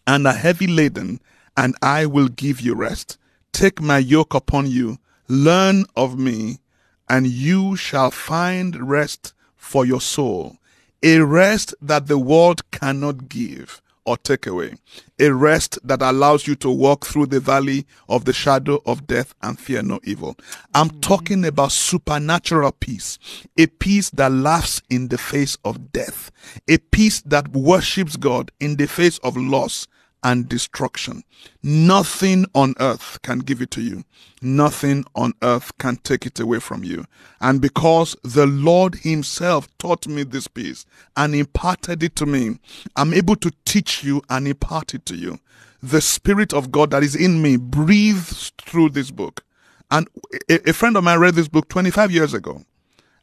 and 0.06 0.28
are 0.28 0.34
heavy 0.34 0.68
laden, 0.68 1.22
and 1.56 1.76
I 1.82 2.06
will 2.06 2.28
give 2.28 2.60
you 2.60 2.76
rest. 2.76 3.18
Take 3.54 3.82
my 3.82 4.00
yoke 4.00 4.34
upon 4.34 4.68
you, 4.68 4.98
learn 5.30 5.86
of 5.96 6.18
me, 6.20 6.60
and 7.08 7.28
you 7.28 7.76
shall 7.76 8.12
find 8.12 8.90
rest 8.90 9.34
for 9.56 9.86
your 9.86 10.02
soul. 10.02 10.58
A 11.02 11.20
rest 11.20 11.74
that 11.82 12.08
the 12.08 12.18
world 12.18 12.70
cannot 12.72 13.30
give 13.30 13.82
or 14.06 14.18
take 14.18 14.48
away. 14.48 14.74
A 15.20 15.32
rest 15.32 15.78
that 15.84 16.02
allows 16.02 16.48
you 16.48 16.56
to 16.56 16.70
walk 16.70 17.06
through 17.06 17.28
the 17.28 17.40
valley 17.40 17.86
of 18.10 18.26
the 18.26 18.34
shadow 18.34 18.82
of 18.86 19.06
death 19.06 19.36
and 19.44 19.60
fear 19.60 19.84
no 19.84 20.00
evil. 20.04 20.36
I'm 20.74 20.90
mm. 20.90 21.02
talking 21.02 21.46
about 21.46 21.72
supernatural 21.72 22.72
peace. 22.72 23.20
A 23.58 23.68
peace 23.68 24.10
that 24.12 24.32
laughs 24.32 24.82
in 24.90 25.10
the 25.10 25.18
face 25.20 25.58
of 25.64 25.92
death. 25.92 26.32
A 26.68 26.80
peace 26.80 27.22
that 27.22 27.50
worships 27.50 28.16
God 28.16 28.52
in 28.60 28.78
the 28.78 28.88
face 28.88 29.20
of 29.20 29.38
loss 29.38 29.88
and 30.24 30.50
destruction. 30.50 31.24
Nothing 31.64 32.46
on 32.54 32.74
earth 32.80 33.20
can 33.22 33.40
give 33.40 33.62
it 33.62 33.72
to 33.72 33.82
you. 33.82 34.04
Nothing 34.42 35.06
on 35.16 35.34
earth 35.42 35.78
can 35.78 35.98
take 35.98 36.26
it 36.26 36.40
away 36.40 36.60
from 36.60 36.84
you. 36.84 37.06
And 37.42 37.62
because 37.62 38.16
the 38.24 38.46
Lord 38.46 38.96
Himself 38.96 39.68
taught 39.78 40.08
me 40.08 40.24
this 40.24 40.48
peace 40.48 40.86
and 41.16 41.36
imparted 41.36 42.04
it 42.04 42.16
to 42.18 42.26
me, 42.26 42.60
I'm 42.96 43.14
able 43.14 43.36
to 43.38 43.52
teach 43.66 44.04
you 44.04 44.22
and 44.30 44.48
impart 44.48 44.94
it 44.94 45.06
to 45.08 45.16
you. 45.16 45.40
The 45.82 46.02
Spirit 46.02 46.54
of 46.54 46.72
God 46.72 46.92
that 46.92 47.04
is 47.04 47.16
in 47.16 47.42
me 47.42 47.58
breathes 47.58 48.52
through 48.58 48.90
this 48.90 49.12
book. 49.12 49.44
And 49.92 50.08
a, 50.50 50.74
friend 50.74 50.98
of 50.98 51.04
mine 51.04 51.20
read 51.20 51.36
this 51.36 51.48
book 51.48 51.68
25 51.70 52.12
years 52.12 52.34
ago. 52.34 52.64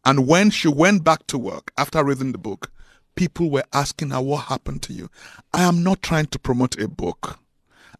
And 0.04 0.26
when 0.26 0.50
she 0.50 0.68
went 0.68 1.04
back 1.04 1.26
to 1.28 1.38
work 1.38 1.72
after 1.76 2.02
reading 2.02 2.32
the 2.32 2.38
book, 2.38 2.70
people 3.16 3.50
were 3.50 3.64
asking 3.72 4.10
her, 4.10 4.20
What 4.20 4.44
happened 4.44 4.82
to 4.84 4.92
you? 4.92 5.10
I 5.52 5.64
am 5.64 5.82
not 5.82 6.02
trying 6.02 6.26
to 6.26 6.38
promote 6.38 6.78
a 6.80 6.86
book. 6.86 7.38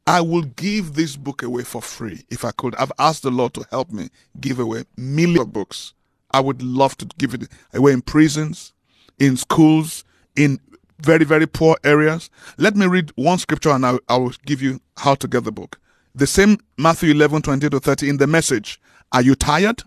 I 0.07 0.20
will 0.20 0.42
give 0.42 0.94
this 0.94 1.16
book 1.16 1.42
away 1.42 1.64
for 1.64 1.83
free 1.83 2.24
if 2.31 2.44
I 2.44 2.52
could. 2.52 2.76
I've 2.76 2.92
asked 2.98 3.24
the 3.24 3.31
Lord 3.33 3.55
to 3.55 3.66
help 3.70 3.90
me 3.90 4.11
give 4.40 4.61
away 4.61 4.85
millions 4.96 5.40
of 5.40 5.52
books. 5.52 5.94
I 6.31 6.40
would 6.40 6.62
love 6.62 6.96
to 6.98 7.07
give 7.18 7.35
it 7.35 7.48
away 7.74 7.92
in 7.92 8.02
prisons, 8.02 8.72
in 9.18 9.37
schools, 9.37 10.05
in 10.37 10.61
very, 11.00 11.24
very 11.24 11.46
poor 11.46 11.76
areas. 11.83 12.31
Let 12.57 12.76
me 12.76 12.87
read 12.87 13.11
one 13.16 13.38
scripture 13.38 13.70
and 13.70 13.85
I, 13.85 13.98
I 14.09 14.16
will 14.16 14.33
give 14.44 14.62
you 14.62 14.81
how 14.96 15.16
to 15.16 15.26
get 15.26 15.44
the 15.44 15.52
book. 15.52 15.81
The 16.14 16.26
same 16.26 16.59
Matthew 16.79 17.11
11, 17.11 17.42
20 17.42 17.68
to 17.68 17.81
30 17.81 18.09
in 18.09 18.17
the 18.19 18.27
message. 18.27 18.81
Are 19.12 19.23
you 19.23 19.35
tired? 19.35 19.83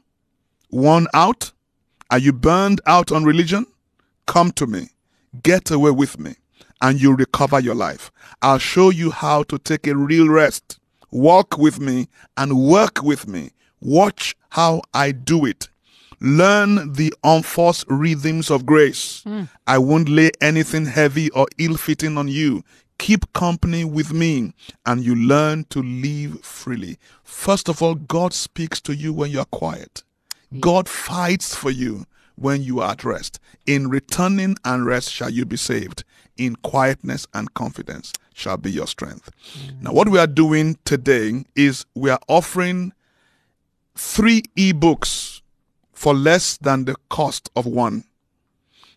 Worn 0.70 1.08
out? 1.14 1.52
Are 2.12 2.20
you 2.20 2.34
burned 2.34 2.82
out 2.86 3.12
on 3.12 3.24
religion? 3.24 3.66
Come 4.28 4.52
to 4.54 4.68
me. 4.68 4.90
Get 5.44 5.72
away 5.72 5.92
with 5.92 6.20
me 6.20 6.36
and 6.82 7.02
you 7.02 7.16
recover 7.16 7.60
your 7.60 7.76
life. 7.76 8.12
I'll 8.42 8.58
show 8.60 8.90
you 8.90 9.12
how 9.12 9.44
to 9.44 9.58
take 9.58 9.88
a 9.88 9.96
real 9.96 10.30
rest. 10.30 10.80
Walk 11.12 11.58
with 11.58 11.80
me 11.80 12.08
and 12.38 12.58
work 12.58 13.02
with 13.04 13.28
me. 13.28 13.52
Watch 13.82 14.36
how 14.50 14.82
I 14.94 15.12
do 15.12 15.46
it. 15.46 15.70
Learn 16.22 16.94
the 16.94 17.14
unforced 17.24 17.86
rhythms 17.88 18.52
of 18.52 18.66
grace. 18.66 19.24
Hmm. 19.24 19.44
I 19.66 19.78
won't 19.78 20.10
lay 20.10 20.32
anything 20.42 20.86
heavy 20.86 21.30
or 21.32 21.48
ill 21.58 21.78
fitting 21.78 22.18
on 22.18 22.28
you. 22.28 22.64
Keep 22.98 23.32
company 23.32 23.86
with 23.86 24.12
me 24.12 24.54
and 24.86 25.02
you 25.04 25.16
learn 25.16 25.64
to 25.70 25.82
live 25.82 26.42
freely. 26.42 26.98
First 27.24 27.70
of 27.70 27.82
all, 27.82 27.96
God 27.96 28.34
speaks 28.34 28.82
to 28.82 28.94
you 28.94 29.14
when 29.14 29.32
you 29.32 29.40
are 29.40 29.46
quiet. 29.46 30.04
God 30.60 30.90
fights 30.90 31.56
for 31.56 31.72
you 31.72 32.06
when 32.40 32.64
you 32.64 32.80
are 32.80 32.92
at 32.92 33.04
rest. 33.04 33.40
In 33.66 33.90
returning 33.90 34.58
and 34.64 34.86
rest 34.86 35.12
shall 35.12 35.30
you 35.30 35.46
be 35.46 35.58
saved. 35.58 36.04
In 36.38 36.56
quietness 36.56 37.28
and 37.34 37.54
confidence 37.54 38.14
shall 38.34 38.58
be 38.58 38.72
your 38.72 38.88
strength. 38.88 39.30
Now, 39.82 39.92
what 39.92 40.10
we 40.10 40.18
are 40.20 40.28
doing 40.28 40.78
today 40.86 41.44
is 41.56 41.86
we 41.96 42.10
are 42.10 42.20
offering 42.28 42.94
three 43.96 44.44
ebooks 44.56 45.42
for 45.92 46.14
less 46.14 46.56
than 46.58 46.86
the 46.86 46.96
cost 47.10 47.50
of 47.56 47.66
one. 47.66 48.06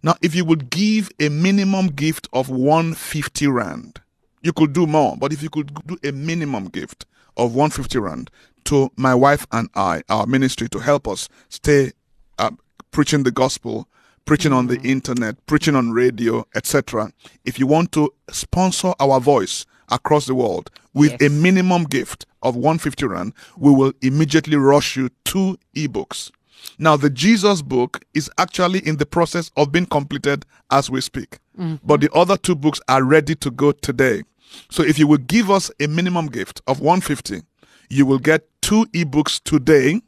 Now, 0.05 0.14
if 0.22 0.34
you 0.34 0.45
would 0.45 0.70
give 0.70 1.11
a 1.20 1.28
minimum 1.28 1.88
gift 1.88 2.28
of 2.32 2.49
150 2.49 3.47
rand, 3.49 4.01
you 4.43 4.53
could 4.53 4.72
do 4.72 4.86
more, 4.86 5.16
but 5.16 5.32
if 5.32 5.43
you 5.43 5.51
could 5.51 5.72
do 5.86 5.99
a 6.05 6.12
minimum 6.12 6.68
gift 6.68 7.07
of 7.36 7.55
150 7.55 7.99
rand 7.99 8.30
to 8.64 8.90
my 8.97 9.14
wife 9.14 9.47
and 9.53 9.68
I, 9.74 10.03
our 10.09 10.26
ministry, 10.26 10.68
to 10.70 10.78
help 10.78 11.09
us 11.09 11.28
stay 11.49 11.93
uh, 12.38 12.51
preaching 12.93 13.24
the 13.24 13.32
gospel, 13.32 13.88
preaching 14.24 14.53
on 14.53 14.68
the 14.68 14.76
mm. 14.78 14.84
internet, 14.84 15.45
preaching 15.47 15.74
on 15.74 15.90
radio, 15.90 16.47
etc. 16.55 17.12
If 17.45 17.59
you 17.59 17.66
want 17.66 17.90
to 17.93 18.12
sponsor 18.30 18.93
our 19.01 19.20
voice 19.20 19.66
across 19.90 20.26
the 20.26 20.34
world 20.34 20.70
with 20.95 21.20
a 21.20 21.28
minimum 21.28 21.84
gift 21.84 22.26
of 22.43 22.55
150 22.55 23.07
rand, 23.07 23.32
we 23.57 23.72
will 23.72 23.93
immediately 24.03 24.57
rush 24.57 24.97
you 24.97 25.11
two 25.24 25.59
ebooks. 25.74 26.30
Now, 26.78 26.97
the 26.97 27.11
Jesus 27.11 27.61
book 27.62 28.05
is 28.14 28.30
actually 28.38 28.80
in 28.86 28.97
the 28.97 29.07
process 29.07 29.51
of 29.57 29.72
being 29.72 29.86
completed 29.86 30.45
as 30.70 30.88
we 30.88 31.01
speak, 31.01 31.38
mm-hmm. 31.59 31.76
but 31.84 32.01
the 32.01 32.12
other 32.12 32.36
two 32.36 32.55
books 32.55 32.80
are 32.88 33.03
ready 33.03 33.34
to 33.36 33.51
go 33.51 33.72
today. 33.72 34.22
So, 34.70 34.82
if 34.82 34.99
you 34.99 35.07
will 35.07 35.18
give 35.18 35.51
us 35.51 35.70
a 35.80 35.88
minimum 35.88 36.26
gift 36.26 36.61
of 36.66 36.80
150, 36.80 37.43
you 37.88 38.07
will 38.07 38.18
get 38.18 38.47
two 38.61 38.86
ebooks 38.86 39.43
today, 39.43 40.01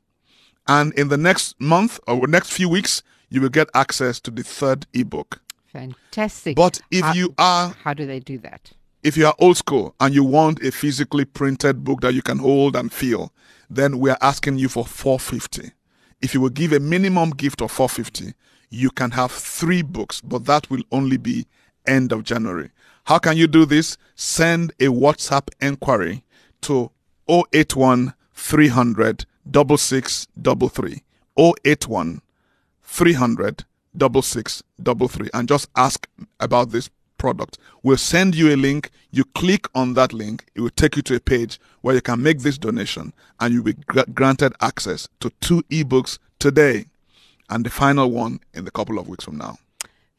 and 0.67 0.93
in 0.95 1.09
the 1.09 1.17
next 1.17 1.61
month 1.61 2.01
or 2.07 2.27
next 2.27 2.53
few 2.53 2.69
weeks, 2.69 3.03
you 3.29 3.41
will 3.41 3.49
get 3.49 3.69
access 3.75 4.21
to 4.21 4.31
the 4.31 4.43
third 4.43 4.87
ebook. 4.93 5.41
Fantastic. 5.67 6.57
But 6.57 6.81
if 6.91 7.05
How- 7.05 7.13
you 7.15 7.35
are 7.39 7.75
How 7.83 7.95
do 7.95 8.07
they 8.07 8.21
do 8.21 8.39
that? 8.39 8.73
if 9.03 9.17
you 9.17 9.27
are 9.27 9.35
old 9.39 9.57
school 9.57 9.95
and 10.01 10.15
you 10.15 10.25
want 10.25 10.63
a 10.63 10.71
physically 10.71 11.25
printed 11.25 11.85
book 11.85 12.01
that 12.01 12.15
you 12.15 12.23
can 12.23 12.39
hold 12.39 12.77
and 12.77 12.93
feel, 12.93 13.33
then 13.69 13.99
we 13.99 14.11
are 14.11 14.19
asking 14.23 14.59
you 14.59 14.69
for 14.69 14.87
450. 14.87 15.73
If 16.23 16.33
you 16.33 16.41
will 16.41 16.51
give 16.51 16.73
a 16.73 16.81
minimum 16.81 17.31
gift 17.31 17.61
of 17.61 17.71
450, 17.73 18.35
you 18.71 18.91
can 18.91 19.11
have 19.13 19.31
three 19.33 19.83
books, 19.83 20.21
but 20.21 20.47
that 20.47 20.71
will 20.71 20.83
only 20.91 21.17
be 21.19 21.47
end 21.87 22.13
of 22.13 22.23
January. 22.25 22.71
How 23.05 23.19
can 23.19 23.37
you 23.37 23.47
do 23.47 23.67
this? 23.67 23.99
Send 24.15 24.73
a 24.81 24.87
WhatsApp 24.87 25.49
inquiry 25.61 26.25
to 26.63 26.91
081 27.29 28.15
300 28.33 29.27
6633. 29.53 31.03
081 31.37 32.21
300 32.83 33.65
6633 33.97 35.31
and 35.35 35.49
just 35.49 35.69
ask 35.77 36.09
about 36.41 36.71
this 36.71 36.91
product. 37.19 37.59
We'll 37.83 37.97
send 37.97 38.35
you 38.35 38.55
a 38.55 38.57
link. 38.57 38.91
You 39.11 39.25
click 39.25 39.67
on 39.75 39.95
that 39.95 40.13
link, 40.13 40.47
it 40.55 40.61
will 40.61 40.71
take 40.71 40.97
you 40.97 41.03
to 41.03 41.15
a 41.15 41.21
page 41.21 41.61
where 41.83 41.95
you 41.95 42.01
can 42.01 42.23
make 42.23 42.41
this 42.41 42.59
donation 42.59 43.13
and 43.41 43.55
you'll 43.55 43.63
be 43.63 43.75
gr- 43.75 44.01
granted 44.13 44.53
access 44.61 45.09
to 45.21 45.31
two 45.41 45.63
ebooks 45.71 46.19
today 46.39 46.87
and 47.51 47.65
the 47.65 47.71
final 47.71 48.11
one 48.11 48.41
in 48.53 48.67
a 48.67 48.71
couple 48.71 48.99
of 48.99 49.09
weeks 49.09 49.25
from 49.25 49.39
now. 49.39 49.57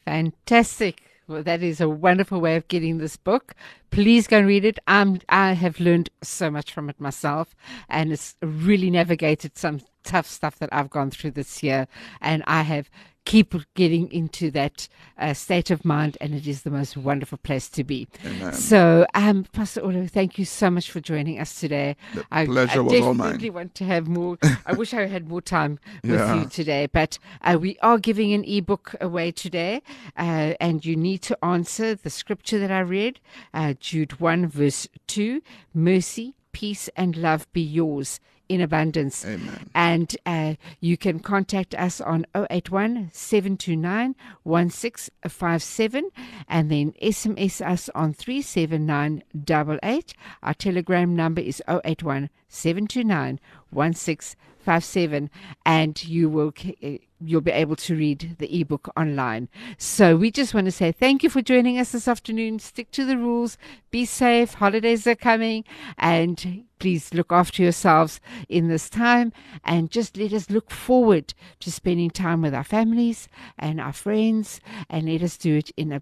Fantastic. 0.05 1.01
Well, 1.27 1.43
that 1.43 1.63
is 1.63 1.81
a 1.81 1.89
wonderful 1.89 2.39
way 2.39 2.55
of 2.55 2.67
getting 2.67 2.99
this 2.99 3.17
book. 3.17 3.55
Please 3.95 4.27
go 4.27 4.39
and 4.39 4.45
read 4.45 4.65
it. 4.65 4.77
Um, 4.87 5.21
I 5.29 5.53
have 5.53 5.79
learned 5.79 6.09
so 6.21 6.51
much 6.51 6.73
from 6.73 6.89
it 6.89 6.99
myself, 6.99 7.55
and 7.87 8.11
it's 8.11 8.35
really 8.41 8.89
navigated 8.91 9.57
some 9.57 9.79
tough 10.03 10.27
stuff 10.27 10.59
that 10.59 10.67
I've 10.73 10.89
gone 10.89 11.11
through 11.11 11.31
this 11.31 11.63
year. 11.63 11.87
And 12.19 12.43
I 12.45 12.63
have 12.63 12.89
keep 13.25 13.55
getting 13.73 14.11
into 14.11 14.51
that 14.51 14.87
uh, 15.17 15.33
state 15.33 15.71
of 15.71 15.83
mind, 15.83 16.17
and 16.21 16.33
it 16.33 16.47
is 16.47 16.61
the 16.61 16.69
most 16.69 16.95
wonderful 16.95 17.39
place 17.39 17.67
to 17.69 17.83
be. 17.83 18.07
So, 18.51 19.05
um, 19.15 19.45
Pastor 19.51 19.81
Olu, 19.81 20.09
thank 20.09 20.37
you 20.37 20.45
so 20.45 20.69
much 20.69 20.91
for 20.91 20.99
joining 20.99 21.39
us 21.39 21.59
today. 21.59 21.95
The 22.13 22.23
I, 22.31 22.45
pleasure 22.45 22.79
I 22.79 22.81
was 22.83 22.93
all 23.01 23.13
mine. 23.13 23.27
definitely 23.29 23.49
want 23.49 23.75
to 23.75 23.85
have 23.85 24.07
more. 24.07 24.37
I 24.65 24.73
wish 24.73 24.93
I 24.93 25.07
had 25.07 25.27
more 25.27 25.41
time 25.41 25.79
with 26.03 26.11
Yeah. 26.19 26.41
you 26.41 26.45
today, 26.45 26.87
but 26.91 27.17
uh, 27.41 27.57
we 27.59 27.77
are 27.81 27.97
giving 27.97 28.33
an 28.33 28.43
ebook 28.43 28.95
away 29.01 29.31
today, 29.31 29.81
uh, 30.17 30.53
and 30.59 30.85
you 30.85 30.95
need 30.95 31.23
to 31.23 31.43
answer 31.43 31.95
the 31.95 32.11
scripture 32.11 32.59
that 32.59 32.71
I 32.71 32.81
read, 32.81 33.19
uh, 33.55 33.73
Jude 33.85 34.19
1, 34.19 34.47
verse 34.47 34.87
2 35.05 35.43
Mercy, 35.71 36.33
peace, 36.51 36.89
and 36.95 37.15
love 37.15 37.45
be 37.53 37.61
yours 37.61 38.19
in 38.49 38.59
abundance. 38.59 39.23
Amen. 39.23 39.69
And 39.75 40.17
uh, 40.25 40.55
you 40.79 40.97
can 40.97 41.19
contact 41.19 41.75
us 41.75 42.01
on 42.01 42.25
081 42.33 43.11
729 43.13 44.15
1657 44.41 46.09
and 46.47 46.71
then 46.71 46.93
SMS 46.99 47.63
us 47.63 47.87
on 47.93 48.15
37988. 48.15 50.13
Our 50.41 50.55
telegram 50.55 51.15
number 51.15 51.41
is 51.41 51.61
081 51.67 52.31
729 52.47 53.39
1657 53.69 55.29
and 55.63 56.03
you 56.03 56.27
will 56.27 56.51
uh, 56.83 56.89
you'll 57.21 57.41
be 57.41 57.51
able 57.51 57.75
to 57.75 57.95
read 57.95 58.35
the 58.39 58.59
ebook 58.59 58.91
online. 58.97 59.47
So 59.77 60.15
we 60.15 60.31
just 60.31 60.53
want 60.53 60.65
to 60.65 60.71
say 60.71 60.91
thank 60.91 61.23
you 61.23 61.29
for 61.29 61.41
joining 61.41 61.79
us 61.79 61.91
this 61.91 62.07
afternoon. 62.07 62.59
Stick 62.59 62.91
to 62.91 63.05
the 63.05 63.17
rules, 63.17 63.57
be 63.91 64.05
safe. 64.05 64.55
Holidays 64.55 65.07
are 65.07 65.15
coming 65.15 65.63
and 65.97 66.65
please 66.79 67.13
look 67.13 67.31
after 67.31 67.63
yourselves 67.63 68.19
in 68.49 68.67
this 68.67 68.89
time 68.89 69.31
and 69.63 69.89
just 69.89 70.17
let 70.17 70.33
us 70.33 70.49
look 70.49 70.69
forward 70.71 71.33
to 71.61 71.71
spending 71.71 72.09
time 72.09 72.41
with 72.41 72.53
our 72.53 72.63
families 72.63 73.27
and 73.57 73.79
our 73.79 73.93
friends 73.93 74.59
and 74.89 75.07
let 75.07 75.23
us 75.23 75.37
do 75.37 75.55
it 75.55 75.71
in 75.77 75.91
a 75.91 76.01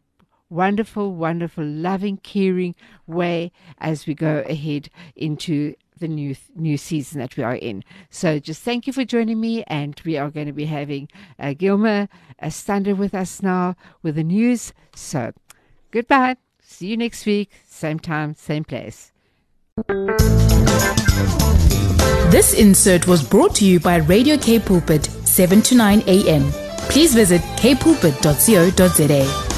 wonderful, 0.49 1.13
wonderful, 1.13 1.65
loving, 1.65 2.17
caring 2.17 2.75
way 3.07 3.51
as 3.79 4.05
we 4.05 4.13
go 4.13 4.43
ahead 4.47 4.89
into 5.15 5.73
the 5.99 6.07
new 6.07 6.35
new 6.55 6.77
season 6.77 7.19
that 7.19 7.37
we 7.37 7.43
are 7.43 7.55
in. 7.55 7.83
So 8.09 8.39
just 8.39 8.61
thank 8.61 8.87
you 8.87 8.93
for 8.93 9.05
joining 9.05 9.39
me, 9.39 9.63
and 9.67 9.99
we 10.05 10.17
are 10.17 10.29
going 10.29 10.47
to 10.47 10.53
be 10.53 10.65
having 10.65 11.09
uh, 11.39 11.53
Gilmer 11.53 12.07
uh, 12.41 12.49
Stander 12.49 12.95
with 12.95 13.13
us 13.13 13.41
now 13.41 13.75
with 14.01 14.15
the 14.15 14.23
news. 14.23 14.73
So 14.95 15.33
goodbye. 15.91 16.37
See 16.61 16.87
you 16.87 16.97
next 16.97 17.25
week, 17.25 17.51
same 17.65 17.99
time, 17.99 18.35
same 18.35 18.63
place. 18.63 19.11
This 22.31 22.53
insert 22.53 23.05
was 23.07 23.21
brought 23.21 23.53
to 23.55 23.65
you 23.65 23.79
by 23.79 23.97
Radio 23.97 24.37
K 24.37 24.59
Pulpit, 24.59 25.05
7 25.05 25.61
to 25.61 25.75
9 25.75 26.03
a.m. 26.07 26.51
Please 26.89 27.13
visit 27.13 27.41
kpulpit.co.za. 27.57 29.52